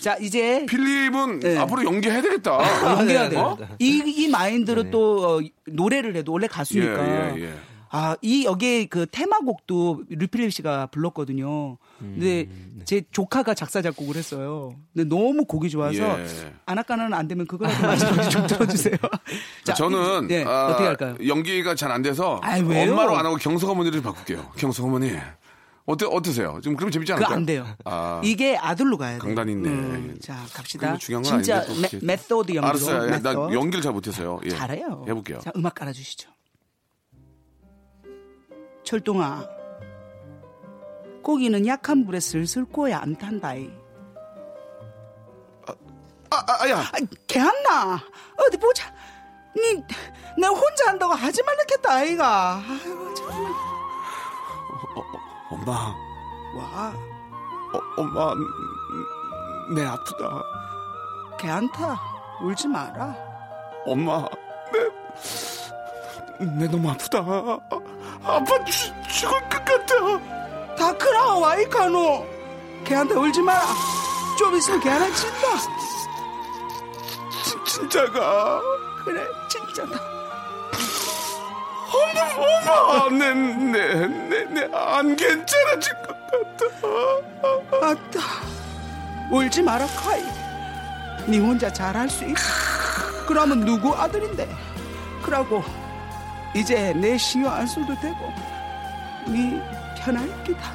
자 0.00 0.16
이제 0.20 0.64
필립은 0.66 1.40
네. 1.40 1.58
앞으로 1.58 1.84
연기해야 1.84 2.22
되겠다. 2.22 2.58
연기해야 2.98 3.22
네, 3.24 3.28
돼요. 3.30 3.56
네, 3.58 3.66
이, 3.80 4.02
이 4.06 4.28
마인드로 4.28 4.90
또 4.90 5.38
어, 5.38 5.40
노래를 5.66 6.14
해도 6.16 6.32
원래 6.32 6.46
가수니까. 6.46 7.34
예, 7.34 7.34
예, 7.36 7.42
예. 7.46 7.54
아, 7.92 8.16
이 8.22 8.44
여기에 8.44 8.84
그 8.84 9.04
테마곡도 9.10 10.04
류필립 10.10 10.52
씨가 10.52 10.86
불렀거든요. 10.92 11.76
근데 11.98 12.46
음, 12.48 12.80
제 12.84 13.02
조카가 13.10 13.54
작사 13.54 13.82
작곡을 13.82 14.14
했어요. 14.14 14.76
근데 14.94 15.08
너무 15.08 15.44
곡이 15.44 15.68
좋아서 15.70 16.20
예. 16.20 16.26
아나까나는 16.66 17.12
안 17.14 17.26
되면 17.26 17.48
그거라도 17.48 17.82
마지막에 17.88 18.28
좀 18.28 18.46
들어주세요. 18.46 18.94
자, 19.64 19.74
저는 19.74 20.28
네, 20.28 20.44
아, 20.46 20.68
어떻게 20.68 20.84
할까요? 20.84 21.16
연기가 21.26 21.74
잘 21.74 21.90
안 21.90 22.02
돼서 22.02 22.38
아이? 22.44 22.60
엄마로 22.60 23.16
안 23.16 23.26
하고 23.26 23.34
경석 23.34 23.68
어머니를 23.70 24.00
바꿀게요. 24.02 24.52
경석 24.56 24.86
어머니. 24.86 25.10
어때 25.90 26.06
어떠세요? 26.06 26.60
지금 26.62 26.76
그럼 26.76 26.90
재밌지 26.90 27.12
않을까요? 27.12 27.34
안 27.36 27.44
돼요. 27.46 27.66
아, 27.84 28.20
이게 28.24 28.56
아들로 28.56 28.96
가야 28.96 29.12
돼요. 29.12 29.20
강단 29.20 29.48
있네. 29.48 29.68
음, 29.68 30.18
자, 30.22 30.36
갑시다. 30.52 30.96
중요한 30.96 31.22
건 31.24 31.42
진짜 31.42 31.58
아닌데 31.62 31.88
또 31.90 31.98
메. 31.98 32.06
method 32.06 32.54
연기로. 32.54 32.66
알았어요. 32.68 33.12
예, 33.12 33.18
나. 33.18 33.32
연기를 33.32 33.82
잘 33.82 33.92
못해서요. 33.92 34.40
예. 34.44 34.50
잘해요. 34.50 35.04
해볼게요. 35.08 35.40
자, 35.40 35.50
음악 35.56 35.74
깔아주시죠. 35.74 36.30
철동아, 38.84 39.46
고기는 41.22 41.66
약한 41.66 42.04
불에 42.06 42.18
슬슬 42.20 42.64
구워야 42.64 42.98
안 43.00 43.16
탄다이. 43.16 43.70
아, 46.32 46.44
아, 46.46 46.68
야. 46.68 46.78
아, 46.80 46.92
개안나 47.26 48.00
어디 48.36 48.56
보자. 48.56 48.92
니, 49.56 49.82
내 50.38 50.46
혼자 50.46 50.86
한다고 50.88 51.12
하지 51.12 51.42
말랬겠다, 51.42 51.92
아이가. 51.92 52.62
아이고, 52.68 53.14
정말. 53.14 53.69
엄마, 55.50 55.72
와, 56.54 56.92
어, 57.72 57.80
엄마, 57.96 58.32
음, 58.32 59.74
내 59.74 59.84
아프다. 59.84 60.42
개안타. 61.38 62.00
울지 62.42 62.68
마라. 62.68 63.14
엄마, 63.86 64.24
내, 66.38 66.46
내 66.46 66.68
너무 66.68 66.90
아프다. 66.90 67.18
아파 68.24 68.64
죽, 68.64 68.94
죽을 69.08 69.40
것 69.48 69.64
같아. 69.64 70.74
다 70.76 70.96
크나, 70.96 71.34
와이카노. 71.36 72.26
걔한테 72.84 73.14
울지 73.14 73.42
마라. 73.42 73.60
좀 74.38 74.54
있으면 74.56 74.80
걔 74.80 74.88
하나 74.88 75.06
친다. 75.12 75.58
진- 77.44 77.64
진짜가. 77.64 78.60
그래, 79.04 79.24
진짜다. 79.48 79.98
엄마, 81.92 83.08
내, 83.10 83.34
내, 83.34 84.06
내, 84.06 84.44
내, 84.44 84.68
안 84.76 85.16
괜찮아질 85.16 85.92
것 86.02 86.16
같아. 86.30 87.86
아따, 87.86 88.20
울지 89.30 89.62
마라, 89.62 89.86
카이. 89.86 90.22
니 91.28 91.38
혼자 91.38 91.72
잘할 91.72 92.08
수 92.08 92.24
있어. 92.24 92.34
그러면 93.26 93.64
누구 93.64 93.94
아들인데? 93.94 94.48
그러고, 95.22 95.62
이제 96.54 96.92
내 96.94 97.16
신경 97.18 97.52
안 97.52 97.66
써도 97.66 97.94
되고, 98.00 98.32
니 99.28 99.60
편할 99.98 100.28
기다. 100.44 100.72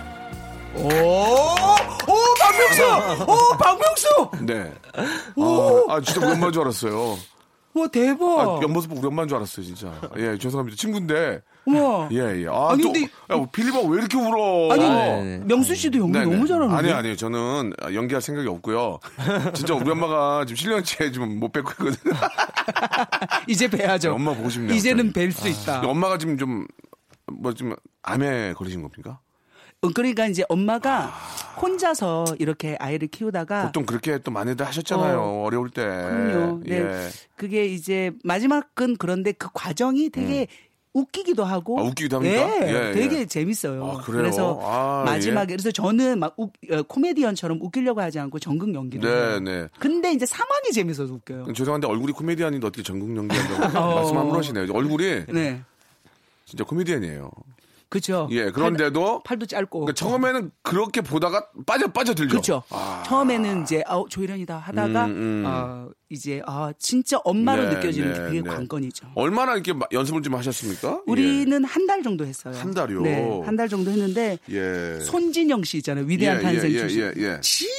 오, 0.76 0.88
오, 0.88 2.18
박명수! 2.40 2.84
오, 3.32 3.58
박명수! 3.58 4.30
네. 4.42 4.74
아, 4.98 5.94
아, 5.94 6.02
진짜 6.02 6.20
그 6.20 6.34
엄마인 6.34 6.52
줄 6.52 6.64
알았어요. 6.64 7.18
와 7.76 7.88
대박. 7.88 8.40
아, 8.40 8.60
옆모습 8.64 8.94
우리 8.94 9.06
엄마인 9.08 9.28
줄 9.28 9.36
알았어요, 9.38 9.66
진짜. 9.66 9.94
예, 10.18 10.38
죄송합니다. 10.38 10.78
친구인데. 10.78 11.42
우와. 11.66 12.08
예, 12.12 12.18
예. 12.44 12.48
아, 12.48 12.70
아니, 12.72 12.82
또, 12.82 12.94
근데- 12.94 13.04
야, 13.04 13.46
빌리바 13.52 13.80
왜 13.82 13.98
이렇게 14.00 14.18
울어? 14.18 14.72
아니 14.72 14.82
네. 14.82 15.42
명수 15.46 15.76
씨도 15.76 16.00
연기 16.00 16.14
네네. 16.20 16.32
너무 16.34 16.48
잘하는데. 16.48 16.74
아니, 16.78 16.92
아니, 16.94 17.18
저는 17.18 17.74
연기할 17.94 18.22
생각이 18.22 18.48
없고요. 18.48 19.00
진짜 19.54 19.74
우리 19.74 19.90
엄마가 19.92 20.46
지금 20.46 20.72
7년째 20.78 21.12
지금 21.12 21.38
못 21.40 21.52
뵙고 21.52 21.72
있거든 21.72 22.12
요. 22.12 22.16
이제 23.48 23.68
뵈야죠. 23.68 24.14
엄마 24.14 24.34
보고 24.34 24.50
싶네요. 24.50 24.74
이제는. 24.74 25.12
뵐 25.12 25.32
수 25.32 25.50
있다. 25.50 25.82
엄마가 25.82 26.18
지금 26.18 26.38
좀, 26.38 26.66
뭐, 27.32 27.54
좀, 27.54 27.76
암에 28.04 28.54
걸리신 28.54 28.82
겁니까? 28.82 29.20
어, 29.86 29.92
그러니까 29.94 30.28
이제 30.28 30.44
엄마가 30.50 31.12
혼자서 31.62 32.26
이렇게 32.40 32.76
아이를 32.80 33.08
키우다가 33.08 33.68
보통 33.68 33.86
그렇게 33.86 34.18
또 34.20 34.32
많이들 34.32 34.66
하셨잖아요. 34.66 35.20
어, 35.22 35.50
려울 35.50 35.70
때 35.70 35.84
그럼요. 35.84 36.62
네. 36.66 36.76
예. 36.78 37.10
그게 37.36 37.66
이제 37.66 38.12
마지막은 38.24 38.98
그런데 38.98 39.32
그 39.32 39.48
과정이 39.54 40.10
되게 40.10 40.48
웃기기도 40.94 41.44
하고 41.44 41.78
아, 41.80 41.84
웃기기도 41.84 42.18
합니까? 42.18 42.66
예, 42.68 42.90
예, 42.90 42.94
되게 42.94 43.20
예. 43.20 43.26
재밌어요. 43.26 43.86
아, 43.86 44.02
그래요? 44.02 44.22
그래서 44.22 44.60
아, 44.64 45.04
마지막에 45.06 45.52
예. 45.52 45.56
그래서 45.58 45.70
저는 45.72 46.20
막 46.20 46.34
웃- 46.38 46.52
어, 46.72 46.84
코미디언처럼 46.84 47.60
웃기려고 47.62 48.00
하지 48.00 48.18
않고 48.20 48.40
전극 48.40 48.74
연기를 48.74 49.44
네. 49.44 49.52
네. 49.62 49.68
근데 49.78 50.14
이제 50.14 50.26
상황이 50.26 50.72
재밌어서 50.74 51.14
웃겨요. 51.14 51.52
죄송한데 51.52 51.88
얼굴이 51.88 52.14
코미디언인데 52.14 52.66
어떻게 52.68 52.82
전국 52.82 53.14
연기한다고 53.16 53.56
어. 53.78 53.96
말씀 53.96 54.18
함부로 54.18 54.38
하시네요. 54.40 54.72
얼굴이 54.74 55.26
네. 55.34 55.62
진짜 56.46 56.64
코미디언이에요. 56.64 57.30
그렇죠. 57.90 58.28
예, 58.32 58.50
그런데도 58.52 59.22
팔 59.24 59.38
도 59.40 59.46
짧고 59.46 59.80
그러니까 59.82 59.94
처음에는 59.94 60.52
그렇게 60.64 61.02
보다가 61.02 61.48
빠져 61.66 61.88
빠져들죠. 61.88 62.30
그렇죠. 62.30 62.64
아. 62.70 63.04
처음에는 63.06 63.64
이제 63.64 63.84
아, 63.88 64.02
조이련이다 64.10 64.58
하다가 64.58 65.06
음, 65.06 65.12
음. 65.12 65.44
어, 65.46 65.90
이제 66.10 66.42
아 66.46 66.72
진짜 66.80 67.18
엄마로 67.24 67.64
네, 67.70 67.76
느껴지는 67.76 68.14
네, 68.14 68.20
그게 68.20 68.42
네. 68.42 68.50
관건이죠. 68.50 69.08
얼마나 69.16 69.54
이렇게 69.54 69.74
마- 69.74 69.86
연습을 69.92 70.22
좀 70.22 70.36
하셨습니까? 70.36 71.02
우리는 71.08 71.64
한달 71.66 72.02
정도 72.04 72.26
했어요. 72.26 72.56
한 72.56 72.74
달이요? 72.74 73.02
네, 73.02 73.42
한 73.46 73.56
달 73.56 73.68
정도 73.70 73.92
했는데 73.92 74.38
예. 74.50 74.96
예. 74.96 75.00
손진영 75.02 75.64
씨 75.64 75.78
있잖아요. 75.78 76.06
위대한 76.06 76.38
예, 76.40 76.42
탄생 76.42 76.72
예, 76.72 76.78
출신. 76.80 77.02
예, 77.02 77.14
예. 77.18 77.40
진짜 77.42 77.75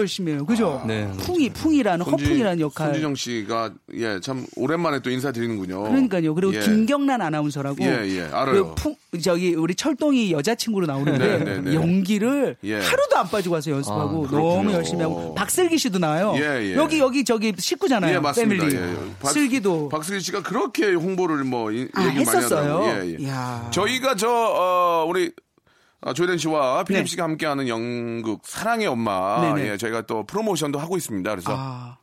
열심히 0.00 0.32
해요. 0.32 0.44
그죠? 0.46 0.82
네. 0.86 1.10
풍이, 1.18 1.50
풍이라는, 1.50 2.04
손지- 2.04 2.24
허풍이라는 2.24 2.60
역할. 2.60 2.86
손진영 2.88 3.14
씨가 3.14 3.70
예, 3.94 4.20
참 4.20 4.46
오랜만에 4.56 5.00
또 5.00 5.10
인사드리는군요. 5.10 5.82
그러니까요. 5.82 6.34
그리고 6.34 6.54
예. 6.54 6.60
김경란 6.60 7.20
아나운서라고. 7.20 7.76
예, 7.84 8.06
예, 8.08 8.22
알아요. 8.32 8.74
그 8.74 8.74
풍, 8.74 8.94
저기, 9.22 9.54
우리 9.54 9.74
철동이 9.74 10.32
여자친구로 10.32 10.86
나오는데, 10.86 11.38
네, 11.38 11.44
네, 11.44 11.60
네. 11.60 11.74
연기를 11.74 12.56
예. 12.64 12.74
하루도 12.80 13.16
안 13.16 13.28
빠지고 13.28 13.54
와서 13.56 13.70
연습하고 13.70 14.26
아, 14.26 14.30
너무. 14.30 14.72
열심히 14.72 15.02
하고. 15.02 15.34
박슬기 15.34 15.78
씨도 15.78 15.98
나와요. 15.98 16.34
예, 16.36 16.72
예. 16.72 16.74
여기, 16.74 16.98
여기, 16.98 17.24
저기 17.24 17.52
식구잖아요. 17.56 18.14
예, 18.14 18.18
맞습니다. 18.18 18.64
패밀리. 18.66 18.80
예. 18.82 18.94
박- 19.20 19.30
슬기도. 19.32 19.88
박슬기 19.88 20.22
씨가 20.22 20.42
그렇게 20.42 20.92
홍보를 20.92 21.44
뭐 21.44 21.70
이- 21.72 21.88
아, 21.94 22.02
얘기 22.06 22.24
많이 22.24 22.36
했었어요? 22.38 22.58
하더라고요. 22.58 23.04
예, 23.04 23.14
예. 23.14 23.16
이야. 23.24 23.68
저희가 23.72 24.14
저 24.16 24.28
어, 24.28 25.04
우리 25.08 25.32
어, 26.00 26.12
조혜련 26.12 26.38
씨와 26.38 26.84
필립 26.84 27.02
네. 27.02 27.06
씨가 27.06 27.24
함께하는 27.24 27.68
연극 27.68 28.40
사랑의 28.44 28.86
엄마 28.86 29.40
네네. 29.40 29.70
예, 29.70 29.76
저희가 29.76 30.02
또 30.02 30.24
프로모션도 30.24 30.78
하고 30.78 30.96
있습니다. 30.96 31.28
그래서 31.28 31.52
아, 31.56 31.96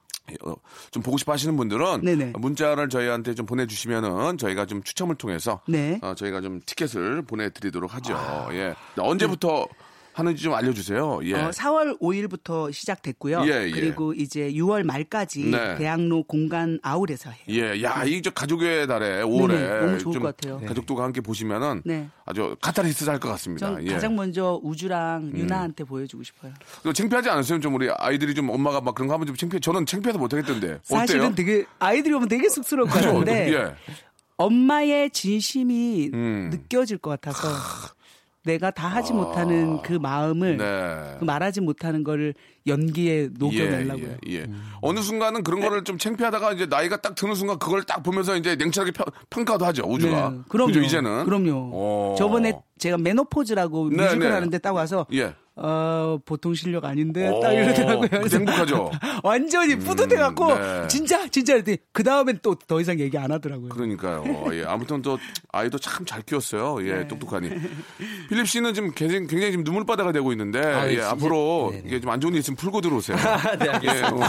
어, 0.44 0.54
좀 0.92 1.02
보고 1.02 1.18
싶어 1.18 1.32
하시는 1.32 1.56
분들은 1.56 2.02
네네. 2.02 2.34
문자를 2.38 2.90
저희한테 2.90 3.36
좀 3.36 3.46
보내주시면은 3.46 4.38
저희가 4.38 4.66
좀 4.66 4.84
추첨을 4.84 5.16
통해서 5.16 5.62
네. 5.68 6.00
어, 6.02 6.14
저희가 6.16 6.42
좀 6.42 6.60
티켓을 6.66 7.22
보내드리도록 7.22 7.94
하죠. 7.96 8.18
예. 8.52 8.76
언제부터 8.98 9.68
하는지 10.16 10.42
좀 10.44 10.54
알려주세요. 10.54 11.20
예. 11.26 11.34
어, 11.34 11.50
4월 11.50 12.00
5일부터 12.00 12.72
시작됐고요. 12.72 13.44
예, 13.48 13.66
예. 13.68 13.72
그리고 13.72 14.14
이제 14.14 14.50
6월 14.54 14.84
말까지 14.84 15.44
네. 15.52 15.76
대학로 15.76 16.24
공간 16.24 16.80
아울에서 16.82 17.32
해요. 17.32 17.44
예, 17.50 17.84
야, 17.84 18.04
이 18.06 18.22
저 18.22 18.30
가족의 18.32 18.88
달에 18.88 19.24
5월에 19.24 19.48
네네, 19.50 19.80
너무 19.82 19.98
좋을 20.00 20.14
좀것 20.14 20.38
같아요. 20.38 20.62
가족들과 20.66 21.04
함께 21.04 21.20
보시면은 21.22 21.82
네. 21.84 22.08
아주 22.26 22.56
카타르시스 22.62 23.10
할 23.10 23.20
것 23.20 23.28
같습니다. 23.30 23.68
전 23.68 23.84
예. 23.86 23.90
음. 23.90 23.94
가장 23.94 24.16
먼저 24.16 24.60
우주랑 24.64 25.34
유나한테 25.36 25.84
보여주고 25.84 26.24
싶어요. 26.24 26.54
창피하지 26.94 27.30
않았어요? 27.30 27.60
좀 27.60 27.76
우리 27.76 27.90
아이들이 27.98 28.34
좀 28.34 28.50
엄마가 28.50 28.80
막 28.80 28.96
그런 28.96 29.10
거 29.10 29.16
하면 29.16 29.28
좀 29.28 29.36
창피해. 29.36 29.60
저는 29.60 29.86
창피해서 29.86 30.18
못 30.18 30.32
하겠던데. 30.34 30.80
사실은 30.84 31.26
어때요? 31.32 31.36
되게 31.36 31.66
아이들이 31.80 32.14
오면 32.14 32.30
되게 32.30 32.48
쑥스러울 32.48 32.90
것 32.90 33.02
같은데 33.02 33.54
예. 33.54 33.76
엄마의 34.38 35.12
진심이 35.12 36.10
음. 36.14 36.50
느껴질 36.52 36.98
것 37.00 37.10
같아서 37.10 37.48
내가 38.46 38.70
다 38.72 38.88
하지 38.88 39.12
못하는 39.12 39.82
그 39.82 39.94
마음을 39.94 40.58
네. 40.58 41.16
그 41.20 41.26
말하지 41.26 41.62
못하는 41.62 42.04
거를 42.04 42.34
연기에 42.68 43.30
녹여내려고요. 43.38 44.18
예, 44.28 44.36
예. 44.36 44.46
어느 44.82 45.00
순간은 45.00 45.44
그런 45.44 45.62
거를 45.62 45.84
좀 45.84 45.98
창피하다가 45.98 46.54
이제 46.54 46.66
나이가 46.68 46.98
딱 46.98 47.16
드는 47.16 47.34
순간 47.34 47.58
그걸 47.58 47.84
딱 47.84 48.04
보면서 48.04 48.36
이제 48.36 48.56
냉철하게 48.56 48.92
평, 48.92 49.06
평가도 49.30 49.66
하죠, 49.66 49.84
우주가. 49.88 50.30
네, 50.30 50.38
그럼요. 50.48 50.68
그죠, 50.68 50.82
이제는. 50.82 51.26
그럼요. 51.26 51.72
어. 51.74 52.16
저번에 52.18 52.54
제가 52.78 52.98
Menopause라고 52.98 53.90
네, 53.90 54.04
뮤지컬 54.04 54.20
네. 54.20 54.34
하는데 54.34 54.58
딱 54.60 54.74
와서 54.74 55.08
예. 55.14 55.34
어, 55.58 56.18
보통 56.26 56.54
실력 56.54 56.84
아닌데 56.84 57.30
오, 57.30 57.40
딱 57.40 57.54
이러더라고요. 57.54 58.08
그래서 58.10 58.38
행복하죠? 58.38 58.92
완전히 59.24 59.78
뿌듯해 59.80 60.18
갖고 60.18 60.54
네. 60.54 60.88
진짜 60.90 61.28
진짜 61.30 61.54
이랬더니 61.54 61.78
그 61.94 62.04
다음엔 62.04 62.40
또 62.42 62.56
더 62.68 62.82
이상 62.82 63.00
얘기 63.00 63.18
안 63.18 63.32
하더라고요. 63.32 63.70
그러니까요. 63.70 64.24
예. 64.54 64.64
아무튼 64.66 65.02
또 65.02 65.18
아이도 65.52 65.78
참 65.78 66.06
잘 66.06 66.22
키웠어요. 66.24 66.86
예, 66.88 66.94
네. 67.00 67.08
똑똑하니. 67.08 67.50
필립 68.30 68.48
씨는 68.48 68.74
지금 68.74 68.92
굉장히, 68.94 69.28
굉장히 69.28 69.52
지금 69.52 69.64
눈물바다가 69.64 70.12
되고 70.12 70.32
있는데, 70.32 70.60
아, 70.62 70.90
예, 70.92 71.02
앞으로 71.02 71.70
네네. 71.72 71.84
이게 71.86 72.00
좀 72.02 72.12
안 72.12 72.20
좋은 72.22 72.34
일 72.34 72.40
있으면 72.40 72.56
풀고 72.58 72.82
들어오세요. 72.82 73.16
네, 73.60 73.70
알겠습니다. 73.70 73.98
예, 73.98 74.02
어. 74.12 74.20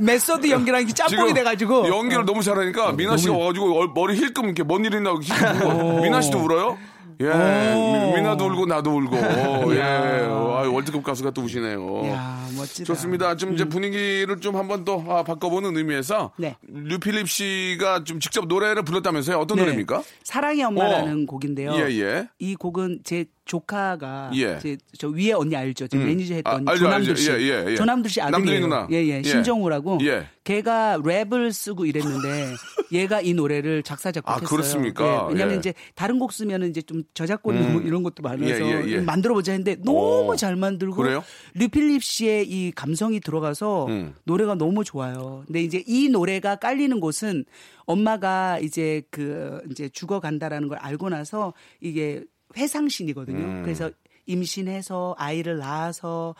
method 0.00 0.48
연기랑 0.50 0.86
짬뽕이 0.88 1.34
돼가지고 1.34 1.88
연기를 1.88 2.24
너무 2.24 2.42
잘하니까 2.42 2.92
미나 2.92 3.16
씨가 3.16 3.36
와가지고 3.36 3.78
얼- 3.78 3.90
머리 3.94 4.16
힐끔 4.16 4.44
이렇게 4.46 4.62
뭔일 4.62 4.94
있나 4.94 5.12
힐끔 5.20 6.02
미나 6.02 6.20
씨도 6.20 6.38
울어요? 6.38 6.78
예, 7.20 7.24
미- 7.26 8.16
미나도 8.16 8.46
울고 8.46 8.66
나도 8.66 8.96
울고 8.96 9.16
예, 9.76 9.82
아, 9.82 10.68
월드컵 10.72 11.02
가수가 11.02 11.30
또 11.32 11.42
우시네요. 11.42 12.06
야 12.08 12.46
멋지다. 12.56 12.84
좋습니다. 12.84 13.36
좀 13.36 13.54
이제 13.54 13.64
분위기를 13.64 14.38
좀 14.40 14.56
한번 14.56 14.84
또 14.84 15.04
아, 15.08 15.22
바꿔보는 15.22 15.76
의미에서 15.76 16.32
네. 16.36 16.56
류필립 16.68 17.28
씨가 17.28 18.04
좀 18.04 18.20
직접 18.20 18.46
노래를 18.46 18.82
불렀다면서요? 18.84 19.38
어떤 19.38 19.56
네. 19.56 19.62
노래입니까? 19.64 20.02
사랑의 20.22 20.62
엄마라는 20.64 21.26
곡인데요. 21.26 21.72
예, 21.74 21.90
예. 22.00 22.28
이 22.38 22.54
곡은 22.56 23.00
제 23.04 23.26
조카가 23.44 24.30
예. 24.34 24.58
제, 24.58 24.76
저 24.98 25.08
위에 25.08 25.32
언니 25.32 25.54
알죠? 25.54 25.86
저 25.86 25.98
음. 25.98 26.06
매니저 26.06 26.34
했던 26.34 26.66
아, 26.66 26.74
조남들. 26.76 27.16
씨. 27.16 27.30
예, 27.30 27.36
예, 27.40 27.64
예. 27.68 27.74
조남들 27.76 28.10
씨 28.10 28.20
아들이에요. 28.20 28.60
누나. 28.60 28.88
예, 28.90 28.96
예. 29.04 29.18
예. 29.18 29.22
신정우라고. 29.22 29.98
예. 30.02 30.26
걔가 30.44 30.98
랩을 30.98 31.52
쓰고 31.52 31.86
이랬는데 31.86 32.54
얘가 32.92 33.20
이 33.20 33.34
노래를 33.34 33.82
작사 33.82 34.12
작곡했어요. 34.12 34.46
아, 34.46 34.48
그렇습니까? 34.48 35.26
예, 35.28 35.32
왜냐면 35.32 35.54
예. 35.54 35.58
이제 35.58 35.74
다른 35.94 36.18
곡 36.18 36.32
쓰면은 36.32 36.70
이제 36.70 36.80
좀 36.82 37.02
저작권 37.14 37.72
뭐 37.72 37.82
이런 37.82 38.02
것도 38.02 38.22
많아서 38.22 38.88
예. 38.88 39.00
만들어 39.00 39.34
보자 39.34 39.52
했는데 39.52 39.76
너무 39.82 40.32
오. 40.32 40.36
잘 40.36 40.56
만들고 40.56 40.96
그래요? 40.96 41.22
류필립 41.54 42.02
씨의 42.02 42.48
이 42.48 42.72
감성이 42.72 43.20
들어가서 43.20 43.86
음. 43.86 44.14
노래가 44.24 44.54
너무 44.54 44.84
좋아요. 44.84 45.44
근데 45.46 45.62
이제 45.62 45.82
이 45.86 46.08
노래가 46.08 46.56
깔리는 46.56 46.98
곳은 47.00 47.44
엄마가 47.86 48.58
이제 48.60 49.02
그 49.10 49.60
이제 49.70 49.88
죽어 49.88 50.20
간다라는 50.20 50.68
걸 50.68 50.78
알고 50.78 51.10
나서 51.10 51.52
이게 51.80 52.24
회상신이거든요. 52.56 53.38
음. 53.38 53.62
그래서 53.62 53.90
임신해서 54.26 55.14
아이를 55.18 55.58
낳아서 55.58 56.34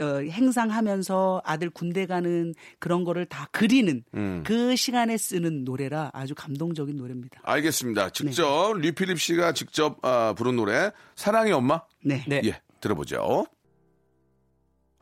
어, 0.00 0.04
행상하면서 0.04 1.42
아들 1.44 1.70
군대 1.70 2.06
가는 2.06 2.54
그런 2.78 3.04
거를 3.04 3.26
다 3.26 3.48
그리는 3.52 4.02
음. 4.14 4.42
그 4.44 4.74
시간에 4.74 5.16
쓰는 5.16 5.64
노래라 5.64 6.10
아주 6.14 6.34
감동적인 6.34 6.96
노래입니다. 6.96 7.40
알겠습니다. 7.44 8.10
직접 8.10 8.74
류필립 8.78 9.20
씨가 9.20 9.52
직접 9.52 9.98
아, 10.04 10.34
부른 10.36 10.56
노래 10.56 10.90
사랑의 11.14 11.52
엄마 11.52 11.82
네. 12.02 12.24
네. 12.26 12.40
예, 12.44 12.60
들어보죠. 12.80 13.46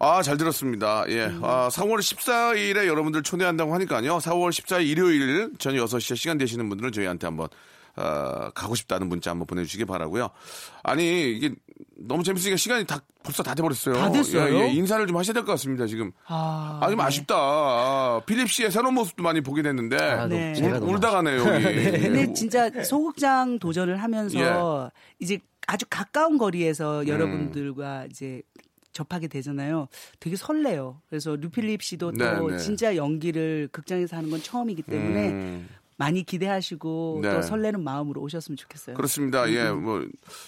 아, 0.03 0.23
잘 0.23 0.39
들었습니다. 0.39 1.05
예. 1.09 1.25
아, 1.43 1.69
4월 1.69 1.99
14일에 1.99 2.87
여러분들 2.87 3.23
초대한다고 3.23 3.75
하니까요. 3.75 4.17
4월 4.17 4.49
14일 4.49 4.87
일요일 4.87 5.53
저녁 5.59 5.87
6시에 5.87 6.17
시간 6.17 6.39
되시는 6.39 6.69
분들은 6.71 6.91
저희한테 6.93 7.27
한번 7.27 7.49
어, 7.97 8.51
가고 8.55 8.75
싶다는 8.75 9.09
문자 9.09 9.31
한번 9.31 9.47
보내주시기 9.47 9.85
바라고요. 9.85 10.31
아니 10.83 11.33
이게 11.33 11.55
너무 11.97 12.23
재밌으니까 12.23 12.57
시간이 12.57 12.87
다 12.87 13.01
벌써 13.23 13.43
다 13.43 13.55
돼버렸어요. 13.55 13.95
다 13.95 14.11
됐어요? 14.11 14.55
예, 14.57 14.61
예, 14.69 14.73
인사를 14.73 15.07
좀 15.07 15.17
하셔야 15.17 15.35
될 15.35 15.45
것 15.45 15.53
같습니다. 15.53 15.87
지금 15.87 16.13
아, 16.27 16.81
아, 16.83 16.89
좀 16.91 16.99
아쉽다. 17.01 17.35
아, 17.37 18.23
필립 18.27 18.51
씨의 18.51 18.71
새로운 18.71 18.95
모습도 18.95 19.23
많이 19.23 19.41
보게 19.43 19.63
됐는데 19.63 19.97
아, 19.99 20.27
네. 20.29 20.55
제가 20.55 20.79
울, 20.79 20.95
울다 20.97 21.11
가네요 21.11 21.41
여기. 21.41 21.75
근데 21.75 22.33
진짜 22.33 22.71
소극장 22.85 23.59
도전을 23.59 24.03
하면서 24.03 24.91
이제 25.19 25.39
아주 25.67 25.85
가까운 25.91 26.39
거리에서 26.39 27.07
여러분들과 27.07 28.07
이제 28.07 28.43
접하게 28.93 29.29
되잖아요. 29.29 29.87
되게 30.19 30.35
설레요. 30.37 31.01
그래서 31.09 31.37
류필립 31.37 31.83
씨도 31.83 32.13
또 32.13 32.17
네, 32.25 32.57
네. 32.57 32.59
진짜 32.59 32.97
연기를 32.97 33.69
극장에서 33.71 34.17
하는 34.17 34.31
건 34.31 34.43
처음이기 34.43 34.83
때문에 34.83 35.29
음. 35.29 35.69
많이 36.01 36.25
기대하시고 36.25 37.21
네. 37.23 37.31
또 37.31 37.43
설레는 37.43 37.85
마음으로 37.85 38.23
오셨으면 38.23 38.57
좋겠어요. 38.57 38.97
그렇습니다. 38.97 39.51
예, 39.53 39.71
뭐 39.71 40.03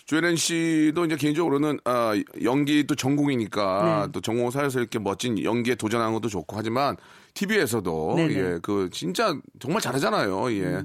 조혜련 0.07 0.37
씨도 0.37 1.05
이제 1.05 1.17
개인적으로는 1.17 1.79
아, 1.85 2.15
연기도 2.43 2.95
전공이니까 2.95 4.07
네. 4.07 4.12
또 4.12 4.23
전공 4.23 4.51
사에서 4.51 4.81
이렇게 4.81 4.99
멋진 4.99 5.43
연기에 5.45 5.75
도전하는 5.75 6.15
것도 6.15 6.31
좋고 6.31 6.57
하지만 6.57 6.97
TV에서도 7.35 8.15
네네. 8.17 8.35
음. 8.35 8.55
예, 8.55 8.59
그 8.62 8.88
진짜 8.91 9.37
정말 9.61 9.83
잘하잖아요. 9.83 10.51
예. 10.53 10.83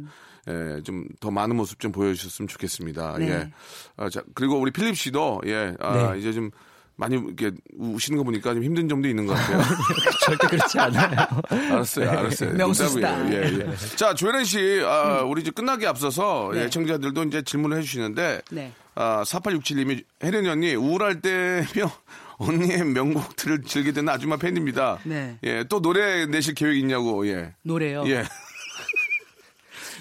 예, 0.50 0.82
좀 0.84 1.06
더 1.22 1.32
많은 1.32 1.56
모습 1.56 1.80
좀 1.80 1.94
보여주셨으면 1.94 2.50
좋겠습니다. 2.50 3.18
네. 3.20 3.30
예. 3.30 3.52
아, 3.96 4.10
자, 4.10 4.22
그리고 4.34 4.60
우리 4.60 4.72
필립 4.72 4.98
씨도 4.98 5.44
예, 5.46 5.74
아, 5.80 6.12
네. 6.12 6.20
이제 6.20 6.34
좀 6.34 6.52
많이 6.98 7.16
이렇게 7.16 7.52
우시는 7.78 8.18
거 8.18 8.24
보니까 8.24 8.54
좀 8.54 8.64
힘든 8.64 8.90
점도 8.90 9.08
있는 9.08 9.28
것 9.28 9.34
같아요. 9.36 9.62
절대 10.26 10.48
그렇지 10.48 10.80
않아요. 10.80 11.28
알았어요, 11.48 12.10
알았어요. 12.10 12.54
명수 12.54 12.84
농담이에요. 12.86 13.42
예, 13.44 13.60
예. 13.60 13.96
자, 13.96 14.16
조혜련 14.16 14.44
씨, 14.44 14.82
아, 14.84 15.22
우리 15.22 15.42
이제 15.42 15.52
끝나기 15.52 15.86
앞서서 15.86 16.50
네. 16.54 16.64
애청자들도 16.64 17.24
이제 17.26 17.44
질문을 17.44 17.78
해주시는데, 17.78 18.42
네. 18.50 18.74
아, 18.96 19.24
4867님이 19.24 20.04
혜련이 20.24 20.50
언니 20.50 20.74
우울할 20.74 21.22
때며 21.22 21.92
언니의 22.40 22.84
명곡들을 22.84 23.62
즐기게 23.64 23.94
되는 23.94 24.10
아줌마 24.10 24.38
팬입니다. 24.38 24.98
네. 25.04 25.38
예, 25.44 25.64
또 25.70 25.80
노래 25.80 26.26
내실 26.26 26.56
계획 26.56 26.78
있냐고, 26.80 27.28
예. 27.28 27.54
노래요. 27.62 28.06
예, 28.08 28.26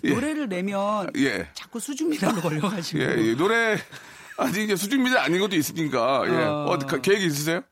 예. 0.05 0.11
노래를 0.15 0.49
내면 0.49 1.11
예. 1.19 1.47
자꾸 1.53 1.79
수줍미라로 1.79 2.41
걸려가지고 2.41 3.03
예, 3.03 3.17
예. 3.19 3.35
노래, 3.35 3.77
아직 4.39 4.63
이제 4.63 4.77
수준비자 4.77 5.23
아닌 5.23 5.41
것도 5.41 5.57
있으니까, 5.57 6.23
예. 6.27 6.45
어. 6.45 6.67
어, 6.69 6.79
그 6.79 7.01
계획 7.01 7.23
있으세요? 7.23 7.63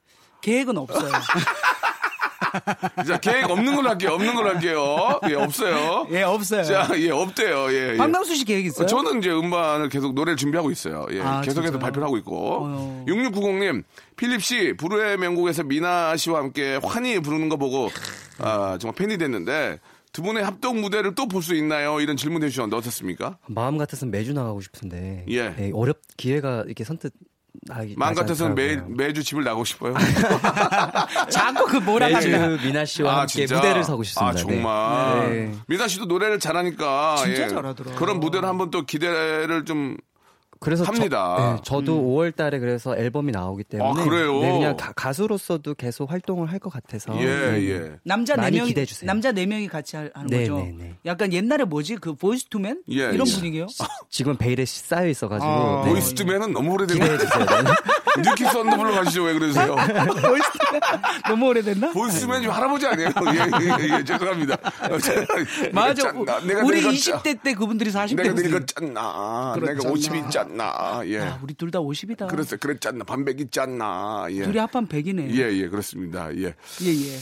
계획은 0.41 0.77
없어요. 0.77 1.11
자, 3.07 3.19
계획 3.19 3.51
없는 3.51 3.75
걸로 3.75 3.89
할게요. 3.91 4.13
없는 4.13 4.35
걸로 4.35 4.51
할게요. 4.51 5.21
예, 5.29 5.35
없어요. 5.35 6.07
예, 6.11 6.23
없어요. 6.23 6.63
자, 6.63 6.89
예, 6.97 7.11
없대요. 7.11 7.73
예, 7.73 7.93
예. 7.93 7.97
박명수 7.97 8.37
씨 8.37 8.45
계획 8.45 8.67
있어요? 8.67 8.87
저는 8.87 9.19
이제 9.19 9.31
음반을 9.31 9.89
계속 9.89 10.15
노래를 10.15 10.37
준비하고 10.37 10.71
있어요. 10.71 11.07
예. 11.11 11.21
아, 11.21 11.41
계속해서 11.41 11.73
진짜요? 11.73 11.79
발표를 11.81 12.07
하고 12.07 12.17
있고. 12.19 12.65
어휴. 12.65 13.05
6690님, 13.07 13.83
필립 14.17 14.43
씨, 14.43 14.75
불후의 14.77 15.17
명곡에서 15.19 15.65
미나 15.65 16.17
씨와 16.17 16.41
함께 16.41 16.79
환희 16.83 17.21
부르는 17.21 17.49
거 17.49 17.57
보고, 17.57 17.91
아, 18.39 18.79
정말 18.81 18.95
팬이 18.95 19.19
됐는데, 19.19 19.81
두 20.15 20.23
분의 20.23 20.45
합동 20.45 20.81
무대를 20.81 21.15
또 21.15 21.27
볼 21.27 21.43
수 21.43 21.55
있나요? 21.55 22.01
이런 22.01 22.17
질문 22.17 22.43
해주셨는데 22.45 22.77
어떻습니까? 22.77 23.37
마음 23.49 23.77
같아서는 23.77 24.11
매주 24.13 24.33
나가고 24.33 24.61
싶은데 24.63 25.25
예. 25.29 25.51
네, 25.51 25.71
어렵 25.75 25.99
기회가 26.17 26.63
이렇게 26.67 26.85
선뜻 26.85 27.13
나기 27.67 27.95
마음 27.97 28.15
같아서는 28.15 28.55
매. 28.55 28.77
매주 28.89 29.23
집을 29.23 29.45
나가고 29.45 29.65
싶어요. 29.65 29.95
자꾸 31.31 31.67
그 31.67 31.77
뭐라 31.79 32.09
매주. 32.09 32.29
미나 32.65 32.85
씨와 32.85 33.13
아, 33.13 33.21
함께 33.21 33.47
진짜? 33.47 33.57
무대를 33.57 33.85
서고 33.85 34.03
싶습니다. 34.03 34.31
아, 34.31 34.35
정말. 34.35 35.31
네. 35.31 35.47
네. 35.47 35.55
미나 35.69 35.87
씨도 35.89 36.07
노래를 36.07 36.39
잘하니까. 36.41 37.17
진짜 37.17 37.45
예. 37.45 37.49
잘하더라. 37.49 37.95
그런 37.97 38.21
무대를 38.21 38.49
한번 38.49 38.71
또 38.71 38.85
기대를 38.85 39.65
좀. 39.65 39.97
그래서 40.65 40.85
합니다. 40.85 41.61
저, 41.63 41.81
도 41.83 42.01
5월 42.03 42.35
달에 42.35 42.59
그래서 42.59 42.97
앨범이 42.97 43.31
나오기 43.33 43.65
때문에 43.65 44.01
아, 44.01 44.05
그래요? 44.05 44.41
네, 44.41 44.53
그냥 44.53 44.77
가, 44.77 45.13
수로서도 45.13 45.75
계속 45.75 46.11
활동을 46.11 46.51
할 46.51 46.59
것 46.59 46.73
같아서 46.73 47.15
예, 47.21 47.27
네. 47.27 47.69
예. 47.71 47.93
남자 48.05 48.37
네 48.37 48.85
주세요. 48.87 49.07
남자 49.07 49.33
네 49.33 49.45
명이 49.45 49.69
같이 49.69 49.97
하- 49.97 50.09
하는 50.15 50.27
네, 50.29 50.41
거죠. 50.41 50.57
네, 50.59 50.75
네. 50.79 50.95
약간 51.05 51.33
옛날에 51.33 51.65
뭐지 51.65 51.97
그 51.97 52.15
Boyz 52.15 52.47
II 52.49 52.62
Men 52.62 52.83
예, 52.91 52.95
이런 53.13 53.27
예. 53.27 53.33
분위기요? 53.35 53.67
지금은 54.09 54.39
베일에 54.39 54.65
쌓여 54.65 55.07
있어 55.09 55.29
가지고 55.29 55.47
아. 55.51 55.83
네. 55.85 55.91
Boyz 55.91 56.15
II 56.15 56.24
Men은 56.24 56.53
너무 56.53 56.73
오래된 56.73 56.99
거 56.99 57.19
주세요. 57.19 57.45
네. 57.45 57.71
뉴키스 58.23 58.57
언더블로 58.57 58.93
가시죠. 58.93 59.25
왜 59.25 59.35
그러세요? 59.35 59.75
보이스 59.75 60.49
투맨 60.53 60.81
너무 61.29 61.47
오래됐나? 61.49 61.91
보이스맨 61.93 62.43
좀 62.45 62.53
할아버지 62.53 62.87
아니에요? 62.87 63.09
예, 63.11 63.85
예, 63.91 63.99
예, 63.99 64.05
죄송합니다. 64.05 64.57
맞아. 65.73 65.95
짰나? 66.13 66.41
내가 66.41 66.63
우리 66.65 66.81
늙었- 66.81 67.23
20대 67.23 67.43
때 67.43 67.55
그분들이 67.55 67.91
40대 67.91 68.17
내가 68.23 68.35
늙었잖나. 68.35 69.57
내가 69.61 69.75
그렇잖아. 69.75 69.89
50이 70.55 70.57
짰나. 70.57 71.03
예. 71.07 71.21
아, 71.21 71.39
우리 71.43 71.55
둘 71.55 71.71
다 71.71 71.81
50이다. 71.81 72.29
그랬어, 72.29 72.57
그랬잖나. 72.57 73.05
반백이 73.05 73.51
짰나. 73.51 74.27
예. 74.31 74.43
둘이 74.45 74.59
합한 74.59 74.87
100이네. 74.89 75.31
예, 75.31 75.53
예, 75.53 75.69
그렇습니다. 75.69 76.33
예. 76.37 76.55
예, 76.83 76.89
예. 76.89 77.19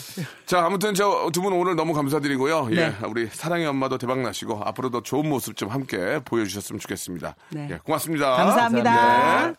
자, 0.47 0.65
아무튼 0.65 0.95
저 0.95 1.31
두 1.33 1.41
분 1.43 1.53
오늘 1.55 1.75
너무 1.75 1.93
감사드리고요. 1.95 2.69
예. 2.73 2.75
네. 2.75 2.95
우리 3.09 3.27
사랑의 3.27 3.67
엄마도 3.67 3.99
대박 3.99 4.21
나시고 4.21 4.63
앞으로도 4.65 5.03
좋은 5.03 5.29
모습 5.29 5.57
좀 5.57 5.71
함께 5.71 6.21
보여주셨으면 6.25 6.79
좋겠습니다. 6.81 7.35
네. 7.51 7.69
예, 7.73 7.79
고맙습니다. 7.83 8.37
감사합니다. 8.37 9.47
네. 9.49 9.55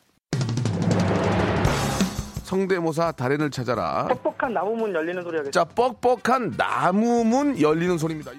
성대모사 2.44 3.14
달인을 3.14 3.50
찾아라. 3.50 4.08
뻑뻑한 4.08 4.54
나무문 4.54 4.94
열리는 4.94 5.22
소리 5.24 5.38
하겠습니다. 5.38 5.52
자, 5.52 5.64
뻑뻑한 5.64 6.54
나무문 6.56 7.60
열리는 7.60 7.98
소리입니다. 7.98 8.32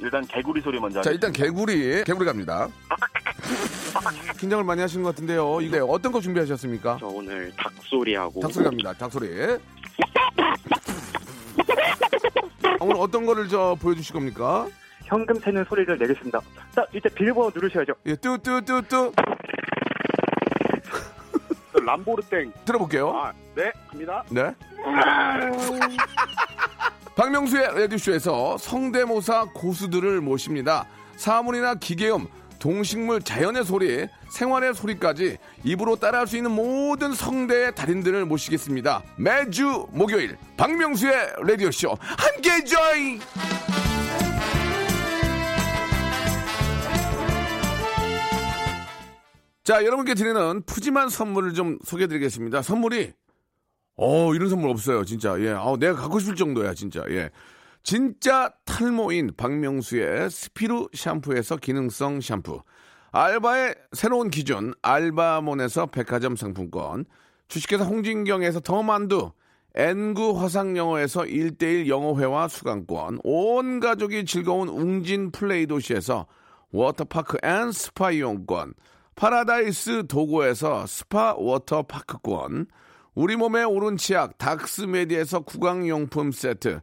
일단 0.00 0.24
개구리 0.26 0.60
소리 0.62 0.80
먼저 0.80 1.02
자, 1.02 1.10
일단 1.10 1.30
개구리, 1.32 2.04
개구리 2.04 2.24
갑니다. 2.24 2.68
긴장을 4.38 4.62
많이 4.64 4.80
하시는 4.80 5.02
것 5.02 5.10
같은데요. 5.14 5.60
이게 5.60 5.78
어떤 5.78 6.12
거 6.12 6.20
준비하셨습니까? 6.20 6.98
저 7.00 7.06
오늘 7.06 7.52
닭소리하고 7.56 8.40
닭소리 8.40 8.64
갑니다. 8.64 8.92
닭소리. 8.92 9.58
아, 12.64 12.76
오늘 12.80 12.96
어떤 12.98 13.26
거를 13.26 13.48
저 13.48 13.76
보여주실 13.80 14.12
겁니까? 14.12 14.68
현금 15.04 15.34
세는 15.40 15.64
소리를 15.68 15.96
내겠습니다. 15.98 16.40
자, 16.74 16.84
이제 16.92 17.08
비밀번호 17.08 17.50
누르셔야죠. 17.54 17.94
예, 18.06 18.14
뚜뚜뚜뚜 18.16 19.12
람보르땡 21.84 22.52
들어볼게요. 22.64 23.10
아, 23.10 23.32
네 23.54 23.72
갑니다 23.88 24.22
네. 24.30 24.54
박명수의 27.16 27.80
라디오쇼에서 27.80 28.58
성대모사 28.58 29.46
고수들을 29.54 30.20
모십니다. 30.20 30.86
사물이나 31.16 31.74
기계음, 31.74 32.26
동식물, 32.58 33.22
자연의 33.22 33.64
소리, 33.64 34.06
생활의 34.30 34.74
소리까지 34.74 35.38
입으로 35.64 35.96
따라할 35.96 36.26
수 36.26 36.36
있는 36.36 36.50
모든 36.50 37.12
성대의 37.12 37.74
달인들을 37.74 38.24
모시겠습니다. 38.26 39.02
매주 39.16 39.86
목요일 39.90 40.36
박명수의 40.56 41.34
라디오쇼 41.46 41.96
함께 42.00 42.64
join! 42.64 43.20
자, 49.64 49.84
여러분께 49.84 50.14
드리는 50.14 50.62
푸짐한 50.62 51.10
선물을 51.10 51.52
좀 51.52 51.78
소개해 51.84 52.06
드리겠습니다. 52.06 52.62
선물이 52.62 53.12
어, 53.96 54.34
이런 54.34 54.48
선물 54.48 54.70
없어요, 54.70 55.04
진짜. 55.04 55.38
예. 55.40 55.50
아, 55.50 55.74
내가 55.78 55.94
갖고 55.94 56.20
싶을 56.20 56.36
정도야, 56.36 56.72
진짜. 56.72 57.02
예. 57.10 57.30
진짜 57.88 58.52
탈모인 58.66 59.30
박명수의 59.34 60.28
스피루 60.28 60.90
샴푸에서 60.92 61.56
기능성 61.56 62.20
샴푸. 62.20 62.60
알바의 63.12 63.76
새로운 63.92 64.28
기준, 64.28 64.74
알바몬에서 64.82 65.86
백화점 65.86 66.36
상품권. 66.36 67.06
주식회사 67.48 67.84
홍진경에서 67.84 68.60
더 68.60 68.82
만두. 68.82 69.32
N구 69.74 70.38
화상영어에서 70.38 71.22
1대1 71.22 71.88
영어회화 71.88 72.48
수강권. 72.48 73.20
온 73.24 73.80
가족이 73.80 74.26
즐거운 74.26 74.68
웅진 74.68 75.30
플레이 75.30 75.66
도시에서 75.66 76.26
워터파크 76.70 77.38
and 77.42 77.72
스파 77.72 78.10
이용권. 78.10 78.74
파라다이스 79.14 80.08
도고에서 80.08 80.84
스파 80.86 81.34
워터파크권. 81.38 82.66
우리 83.14 83.36
몸의 83.36 83.64
오른 83.64 83.96
치약 83.96 84.36
닥스메디에서 84.36 85.40
구강용품 85.40 86.32
세트 86.32 86.82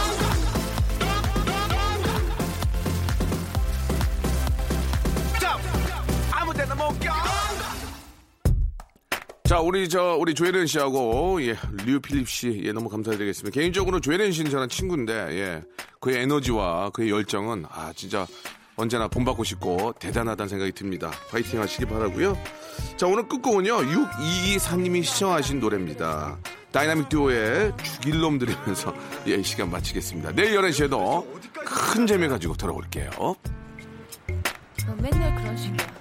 자, 9.43 9.59
우리 9.59 9.89
저 9.89 10.15
우리 10.17 10.33
조혜련 10.33 10.65
씨하고 10.65 11.43
예, 11.43 11.57
류 11.85 11.99
필립 11.99 12.29
씨 12.29 12.61
예, 12.63 12.71
너무 12.71 12.87
감사드리겠습니다. 12.87 13.53
개인적으로 13.53 13.99
조혜련 13.99 14.31
씨는 14.31 14.49
저랑 14.49 14.69
친구인데 14.69 15.13
예, 15.13 15.61
그의 15.99 16.21
에너지와 16.21 16.91
그의 16.91 17.09
열정은 17.09 17.65
아 17.69 17.91
진짜 17.93 18.25
언제나 18.77 19.09
본받고 19.09 19.43
싶고 19.43 19.93
대단하다는 19.99 20.47
생각이 20.47 20.71
듭니다. 20.71 21.11
파이팅 21.29 21.61
하시기 21.61 21.85
바라고요. 21.85 22.37
자, 22.95 23.07
오늘 23.07 23.27
끝곡은요. 23.27 23.75
6224님이 23.77 25.03
신청하신 25.03 25.59
노래입니다. 25.59 26.37
다이나믹 26.71 27.09
듀오의 27.09 27.73
죽일 27.83 28.21
놈 28.21 28.39
들으면서 28.39 28.93
예, 29.27 29.35
이 29.35 29.43
시간 29.43 29.69
마치겠습니다. 29.69 30.31
내일 30.31 30.57
11시에도 30.57 31.25
큰 31.65 32.07
재미 32.07 32.29
가지고 32.29 32.55
돌아올게요. 32.55 33.09
너 33.19 34.95
맨날 35.01 35.35
그런 35.35 35.57
식이야. 35.57 36.00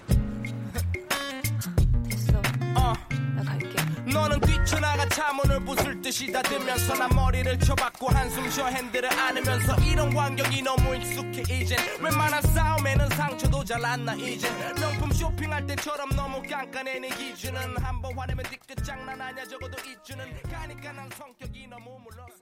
너는 4.12 4.40
뛰쳐나가 4.40 5.08
차문을 5.08 5.60
부술 5.64 6.00
듯이 6.02 6.30
닫으면서 6.32 6.94
나 6.94 7.08
머리를 7.08 7.58
쳐박고 7.60 8.08
한숨 8.08 8.48
쉬어 8.50 8.66
핸들을 8.66 9.08
안으면서 9.12 9.74
이런 9.76 10.12
환경이 10.16 10.62
너무 10.62 10.94
익숙해 10.96 11.42
이젠 11.48 11.78
웬만한 12.00 12.42
싸움에는 12.42 13.08
상처도 13.10 13.64
잘 13.64 13.84
안 13.84 14.04
나 14.04 14.14
이젠 14.14 14.50
명품 14.80 15.10
쇼핑할 15.12 15.66
때처럼 15.66 16.08
너무 16.16 16.42
깐깐해 16.42 16.98
내 17.00 17.08
기준은. 17.10 17.76
한번 17.78 18.16
화내면 18.18 18.44
뒤끝 18.46 18.82
장난 18.84 19.20
아냐 19.20 19.44
적어도 19.46 19.76
이주는. 19.78 20.42
가니까 20.50 20.92
난 20.92 21.08
성격이 21.16 21.66
너무 21.68 21.98
물렀어 22.00 22.40